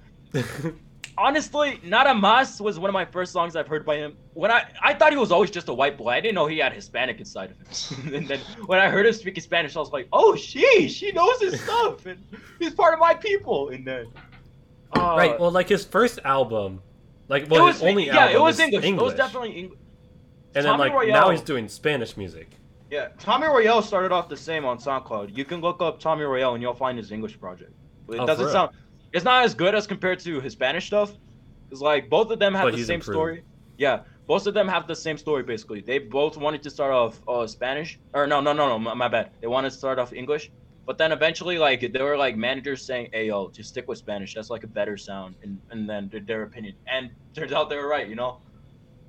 Honestly, 1.18 1.80
Nada 1.82 2.14
Mas 2.14 2.60
was 2.60 2.78
one 2.78 2.90
of 2.90 2.94
my 2.94 3.04
first 3.04 3.32
songs 3.32 3.56
I've 3.56 3.66
heard 3.68 3.86
by 3.86 3.96
him. 3.96 4.16
When 4.34 4.50
I 4.50 4.64
I 4.82 4.92
thought 4.94 5.12
he 5.12 5.18
was 5.18 5.32
always 5.32 5.50
just 5.50 5.68
a 5.68 5.74
white 5.74 5.96
boy. 5.96 6.10
I 6.10 6.20
didn't 6.20 6.34
know 6.34 6.46
he 6.46 6.58
had 6.58 6.72
Hispanic 6.74 7.18
inside 7.18 7.52
of 7.52 7.58
him. 7.58 8.14
and 8.14 8.28
then 8.28 8.40
when 8.66 8.78
I 8.78 8.88
heard 8.88 9.06
him 9.06 9.12
speaking 9.14 9.42
Spanish, 9.42 9.76
I 9.76 9.80
was 9.80 9.92
like, 9.92 10.08
oh, 10.12 10.36
she, 10.36 10.88
she 10.88 11.12
knows 11.12 11.40
his 11.40 11.60
stuff, 11.60 12.04
and 12.06 12.22
he's 12.58 12.74
part 12.74 12.92
of 12.92 13.00
my 13.00 13.14
people. 13.14 13.70
And 13.70 13.86
then, 13.86 14.06
uh, 14.94 15.14
right. 15.16 15.40
Well, 15.40 15.50
like 15.50 15.68
his 15.68 15.84
first 15.84 16.18
album, 16.24 16.82
like 17.28 17.44
it 17.44 17.50
well, 17.50 17.64
was 17.64 17.76
his 17.80 17.84
only 17.88 18.06
yeah, 18.06 18.18
album 18.18 18.36
it 18.36 18.40
was 18.40 18.54
is 18.56 18.60
English. 18.60 18.84
It 18.84 18.94
was 18.96 19.14
definitely 19.14 19.52
English. 19.52 19.78
And 20.54 20.64
then 20.66 20.78
like 20.78 20.92
Royale- 20.92 21.12
now 21.12 21.30
he's 21.30 21.40
doing 21.42 21.68
Spanish 21.68 22.16
music. 22.16 22.50
Yeah, 22.90 23.08
Tommy 23.18 23.46
Royale 23.46 23.82
started 23.82 24.12
off 24.12 24.28
the 24.28 24.36
same 24.36 24.64
on 24.64 24.78
SoundCloud. 24.78 25.36
You 25.36 25.44
can 25.44 25.60
look 25.60 25.82
up 25.82 25.98
Tommy 25.98 26.24
Royale 26.24 26.54
and 26.54 26.62
you'll 26.62 26.74
find 26.74 26.96
his 26.96 27.10
English 27.10 27.38
project. 27.40 27.72
It 28.08 28.20
Oh, 28.20 28.26
doesn't 28.26 28.50
sound. 28.50 28.70
It's 29.12 29.24
not 29.24 29.44
as 29.44 29.54
good 29.54 29.74
as 29.74 29.86
compared 29.86 30.18
to 30.20 30.40
his 30.40 30.52
Spanish 30.52 30.86
stuff. 30.86 31.12
It's 31.70 31.80
like 31.80 32.08
both 32.08 32.30
of 32.30 32.38
them 32.38 32.54
have 32.54 32.64
But 32.66 32.76
the 32.76 32.84
same 32.84 32.96
improved. 32.96 33.16
story. 33.16 33.42
Yeah, 33.78 34.00
both 34.26 34.46
of 34.46 34.54
them 34.54 34.68
have 34.68 34.86
the 34.86 34.96
same 34.96 35.18
story 35.18 35.42
basically. 35.42 35.80
They 35.80 35.98
both 35.98 36.36
wanted 36.36 36.62
to 36.64 36.70
start 36.70 36.92
off 36.92 37.20
uh, 37.28 37.46
Spanish, 37.46 37.98
or 38.14 38.26
no, 38.26 38.40
no, 38.40 38.52
no, 38.52 38.68
no, 38.68 38.78
my, 38.78 38.94
my 38.94 39.08
bad. 39.08 39.30
They 39.40 39.46
wanted 39.46 39.70
to 39.70 39.76
start 39.76 39.98
off 39.98 40.12
English, 40.12 40.50
but 40.86 40.98
then 40.98 41.12
eventually, 41.12 41.58
like, 41.58 41.92
there 41.92 42.04
were 42.04 42.16
like 42.16 42.36
managers 42.36 42.84
saying, 42.84 43.10
"Hey, 43.12 43.26
yo, 43.28 43.50
just 43.50 43.70
stick 43.70 43.88
with 43.88 43.98
Spanish. 43.98 44.34
That's 44.34 44.50
like 44.50 44.64
a 44.64 44.68
better 44.68 44.96
sound," 44.96 45.34
and 45.42 45.58
and 45.70 45.88
then 45.88 46.08
their, 46.10 46.20
their 46.20 46.42
opinion. 46.44 46.74
And 46.86 47.10
turns 47.34 47.52
out 47.52 47.68
they 47.70 47.76
were 47.76 47.88
right. 47.88 48.08
You 48.08 48.14
know. 48.16 48.40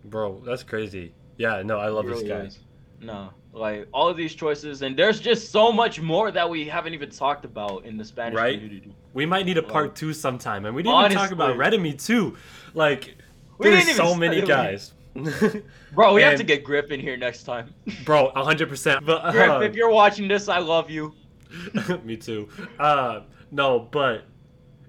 Bro, 0.05 0.43
that's 0.45 0.63
crazy. 0.63 1.13
Yeah, 1.37 1.61
no, 1.63 1.79
I 1.79 1.89
love 1.89 2.07
this 2.07 2.23
guy. 2.23 2.41
is. 2.41 2.59
No, 2.99 3.29
like 3.57 3.87
all 3.93 4.07
of 4.07 4.17
these 4.17 4.33
choices, 4.35 4.81
and 4.81 4.95
there's 4.97 5.19
just 5.19 5.51
so 5.51 5.71
much 5.71 5.99
more 5.99 6.31
that 6.31 6.49
we 6.49 6.67
haven't 6.67 6.93
even 6.93 7.09
talked 7.09 7.45
about 7.45 7.85
in 7.85 7.97
the 7.97 8.05
Spanish 8.05 8.37
Right? 8.37 8.59
community. 8.59 8.93
We 9.13 9.25
might 9.25 9.45
need 9.45 9.57
a 9.57 9.63
part 9.63 9.87
Like- 9.87 9.95
two 9.95 10.13
sometime, 10.13 10.65
and 10.65 10.75
we 10.75 10.83
didn't 10.83 10.97
even 11.05 11.17
talk 11.17 11.31
about 11.31 11.59
Honestly. 11.59 11.79
Redimi2. 11.93 12.35
Like, 12.73 13.15
We 13.57 13.69
there's 13.69 13.95
so 13.95 14.13
many 14.15 14.41
guys. 14.41 14.93
Bro, 15.93 16.13
we 16.13 16.21
have 16.21 16.37
to 16.37 16.43
get 16.43 16.63
Grip 16.63 16.91
in 16.91 16.99
here 16.99 17.17
next 17.17 17.43
time. 17.43 17.73
Bro, 18.05 18.31
hundred 18.35 18.69
percent. 18.69 19.05
But 19.05 19.31
Grip, 19.31 19.49
uh, 19.49 19.59
if 19.61 19.75
you're 19.75 19.89
watching 19.89 20.27
this, 20.27 20.47
I 20.47 20.59
love 20.59 20.89
you. 20.91 21.13
Me 22.03 22.17
too. 22.17 22.47
Uh, 22.77 23.21
no, 23.51 23.79
but 23.91 24.25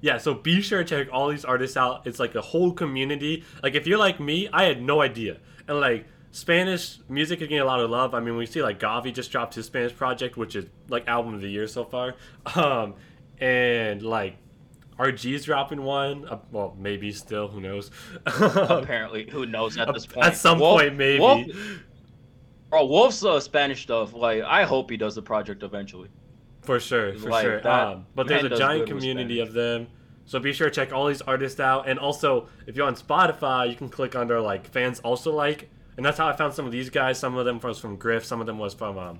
yeah. 0.02 0.18
So 0.18 0.34
be 0.34 0.60
sure 0.60 0.84
to 0.84 0.84
check 0.84 1.08
all 1.12 1.28
these 1.30 1.44
artists 1.46 1.76
out. 1.78 2.06
It's 2.06 2.18
like 2.18 2.34
a 2.34 2.42
whole 2.42 2.72
community. 2.72 3.44
Like 3.62 3.74
if 3.74 3.86
you're 3.86 3.98
like 3.98 4.20
me, 4.20 4.48
I 4.52 4.64
had 4.64 4.82
no 4.82 5.00
idea, 5.00 5.38
and 5.66 5.80
like 5.80 6.06
Spanish 6.30 6.98
music 7.08 7.40
is 7.40 7.48
getting 7.48 7.60
a 7.60 7.64
lot 7.64 7.80
of 7.80 7.90
love. 7.90 8.14
I 8.14 8.20
mean, 8.20 8.36
we 8.36 8.46
see 8.46 8.62
like 8.62 8.78
Gawvi 8.78 9.12
just 9.14 9.30
dropped 9.30 9.54
his 9.54 9.66
Spanish 9.66 9.94
project, 9.94 10.36
which 10.36 10.54
is 10.56 10.66
like 10.88 11.08
album 11.08 11.34
of 11.34 11.40
the 11.40 11.48
year 11.48 11.66
so 11.66 11.84
far. 11.84 12.14
Um, 12.54 12.94
and 13.40 14.02
like 14.02 14.36
RG's 14.98 15.44
dropping 15.44 15.82
one. 15.82 16.26
Uh, 16.28 16.38
well, 16.50 16.76
maybe 16.78 17.12
still. 17.12 17.48
Who 17.48 17.60
knows? 17.60 17.90
Apparently, 18.26 19.28
who 19.30 19.46
knows 19.46 19.78
at 19.78 19.92
this 19.94 20.06
point? 20.06 20.26
At 20.26 20.36
some 20.36 20.58
Wolf- 20.58 20.80
point, 20.80 20.96
maybe. 20.96 21.20
Wolf, 21.20 21.46
bro, 22.68 22.84
Wolf's 22.86 23.24
uh, 23.24 23.38
Spanish 23.38 23.82
stuff. 23.82 24.12
Like, 24.12 24.42
I 24.42 24.64
hope 24.64 24.90
he 24.90 24.96
does 24.96 25.14
the 25.14 25.22
project 25.22 25.62
eventually. 25.62 26.08
For 26.62 26.80
sure, 26.80 27.14
for 27.14 27.30
Like, 27.30 27.44
sure. 27.44 27.68
Um, 27.68 28.06
but 28.14 28.26
there's 28.26 28.44
a 28.44 28.50
giant 28.50 28.88
community 28.88 29.40
of 29.40 29.52
them. 29.52 29.86
So 30.26 30.38
be 30.38 30.52
sure 30.52 30.68
to 30.68 30.74
check 30.74 30.92
all 30.92 31.06
these 31.06 31.22
artists 31.22 31.58
out. 31.60 31.88
And 31.88 31.98
also, 31.98 32.48
if 32.66 32.76
you're 32.76 32.86
on 32.86 32.96
Spotify, 32.96 33.70
you 33.70 33.76
can 33.76 33.88
click 33.88 34.14
under 34.14 34.40
like 34.40 34.66
fans 34.68 35.00
also 35.00 35.32
like. 35.32 35.70
And 35.98 36.06
that's 36.06 36.16
how 36.16 36.28
I 36.28 36.32
found 36.32 36.54
some 36.54 36.64
of 36.64 36.70
these 36.70 36.90
guys. 36.90 37.18
Some 37.18 37.36
of 37.36 37.44
them 37.44 37.58
was 37.58 37.80
from 37.80 37.96
Griff. 37.96 38.24
Some 38.24 38.40
of 38.40 38.46
them 38.46 38.56
was 38.56 38.72
from 38.72 38.96
um, 38.96 39.18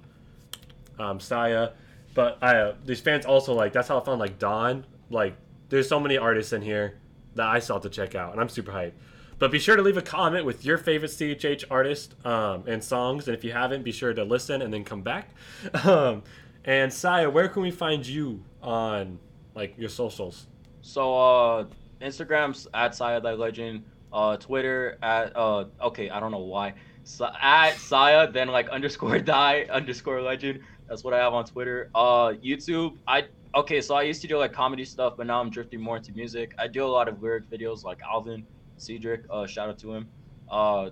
um, 0.96 1.18
Saya. 1.18 1.70
But 2.14 2.38
I, 2.40 2.56
uh, 2.56 2.74
these 2.86 3.00
fans 3.00 3.26
also 3.26 3.52
like. 3.52 3.72
That's 3.72 3.88
how 3.88 4.00
I 4.00 4.04
found 4.04 4.20
like 4.20 4.38
Don. 4.38 4.86
Like, 5.10 5.34
there's 5.70 5.88
so 5.88 5.98
many 5.98 6.16
artists 6.16 6.52
in 6.52 6.62
here 6.62 7.00
that 7.34 7.48
I 7.48 7.58
still 7.58 7.74
have 7.76 7.82
to 7.82 7.90
check 7.90 8.14
out, 8.14 8.30
and 8.30 8.40
I'm 8.40 8.48
super 8.48 8.70
hyped. 8.70 8.92
But 9.40 9.50
be 9.50 9.58
sure 9.58 9.74
to 9.74 9.82
leave 9.82 9.96
a 9.96 10.02
comment 10.02 10.44
with 10.44 10.64
your 10.64 10.78
favorite 10.78 11.10
CHH 11.10 11.64
artist 11.68 12.14
um, 12.24 12.62
and 12.68 12.82
songs. 12.82 13.26
And 13.26 13.36
if 13.36 13.42
you 13.42 13.50
haven't, 13.50 13.82
be 13.82 13.92
sure 13.92 14.14
to 14.14 14.22
listen 14.22 14.62
and 14.62 14.72
then 14.72 14.84
come 14.84 15.02
back. 15.02 15.30
Um, 15.84 16.22
and 16.64 16.92
Saya, 16.92 17.28
where 17.28 17.48
can 17.48 17.62
we 17.62 17.72
find 17.72 18.06
you 18.06 18.44
on 18.62 19.18
like 19.56 19.76
your 19.78 19.88
socials? 19.88 20.46
So, 20.82 21.16
uh, 21.16 21.64
Instagram's 22.00 22.68
at 22.72 22.94
Saya 22.94 23.18
Legend. 23.18 23.84
Uh, 24.12 24.36
Twitter 24.36 24.98
at 25.02 25.36
uh, 25.36 25.64
okay, 25.82 26.10
I 26.10 26.20
don't 26.20 26.32
know 26.32 26.38
why. 26.38 26.74
Sa- 27.04 27.34
at 27.40 27.76
Saya, 27.76 28.30
then 28.30 28.48
like 28.48 28.68
underscore 28.76 29.18
die 29.18 29.66
underscore 29.70 30.22
legend. 30.22 30.60
That's 30.88 31.04
what 31.04 31.14
I 31.14 31.18
have 31.18 31.34
on 31.34 31.44
Twitter. 31.44 31.90
Uh, 31.94 32.32
YouTube, 32.42 32.96
I 33.06 33.24
okay. 33.54 33.80
So 33.80 33.94
I 33.94 34.02
used 34.02 34.22
to 34.22 34.28
do 34.28 34.38
like 34.38 34.52
comedy 34.52 34.84
stuff, 34.84 35.14
but 35.16 35.26
now 35.26 35.40
I'm 35.40 35.50
drifting 35.50 35.80
more 35.80 35.98
into 35.98 36.12
music. 36.12 36.54
I 36.58 36.66
do 36.68 36.84
a 36.84 36.86
lot 36.86 37.08
of 37.08 37.22
lyric 37.22 37.50
videos, 37.50 37.84
like 37.84 37.98
Alvin, 38.02 38.46
Cedric. 38.78 39.24
Uh, 39.30 39.46
shout 39.46 39.68
out 39.68 39.78
to 39.80 39.92
him. 39.92 40.08
Uh, 40.50 40.90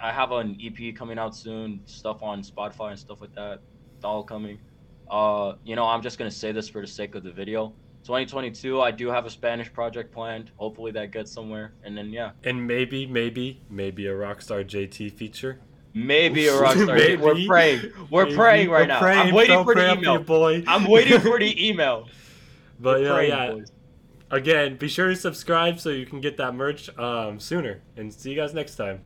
I 0.00 0.12
have 0.12 0.30
an 0.32 0.58
EP 0.62 0.94
coming 0.94 1.18
out 1.18 1.34
soon. 1.34 1.80
Stuff 1.86 2.22
on 2.22 2.42
Spotify 2.42 2.90
and 2.90 2.98
stuff 2.98 3.20
like 3.20 3.34
that. 3.34 3.60
All 4.04 4.22
coming. 4.22 4.58
Uh, 5.10 5.54
you 5.64 5.76
know, 5.76 5.84
I'm 5.84 6.02
just 6.02 6.18
gonna 6.18 6.30
say 6.30 6.52
this 6.52 6.68
for 6.68 6.80
the 6.80 6.86
sake 6.86 7.14
of 7.14 7.24
the 7.24 7.32
video. 7.32 7.74
2022, 8.04 8.80
I 8.80 8.90
do 8.90 9.08
have 9.08 9.26
a 9.26 9.30
Spanish 9.30 9.72
project 9.72 10.12
planned. 10.12 10.50
Hopefully 10.56 10.90
that 10.92 11.10
gets 11.12 11.30
somewhere. 11.30 11.72
And 11.84 11.96
then 11.96 12.10
yeah, 12.12 12.32
And 12.44 12.66
maybe, 12.66 13.06
maybe, 13.06 13.60
maybe 13.70 14.06
a 14.06 14.12
Rockstar 14.12 14.64
JT 14.64 15.12
feature. 15.12 15.60
maybe 15.94 16.48
a 16.48 16.52
rockstar. 16.64 16.96
Maybe. 16.96 17.16
We're 17.22 17.46
praying. 17.46 17.92
We're 18.10 18.24
Maybe. 18.24 18.36
praying 18.36 18.70
right 18.70 18.80
We're 18.82 18.86
now. 18.86 19.00
praying. 19.00 19.28
I'm 19.28 19.34
waiting 19.34 19.54
Don't 19.56 19.64
for 19.64 19.74
the 19.74 19.92
email. 19.92 20.18
boy. 20.18 20.64
I'm 20.66 20.84
waiting 20.86 21.20
for 21.20 21.38
the 21.38 21.68
email. 21.68 22.08
But 22.80 23.00
We're 23.00 23.06
yeah, 23.06 23.14
praying, 23.14 23.30
yeah. 23.30 23.50
boys. 23.52 23.72
Again, 24.30 24.76
be 24.76 24.88
sure 24.88 25.08
to 25.10 25.16
subscribe 25.16 25.78
so 25.78 25.90
you 25.90 26.06
can 26.06 26.20
get 26.20 26.36
that 26.38 26.54
merch 26.54 26.88
um, 26.98 27.38
sooner. 27.38 27.82
And 27.96 28.12
see 28.12 28.30
you 28.30 28.36
guys 28.36 28.54
next 28.54 28.76
time. 28.76 29.00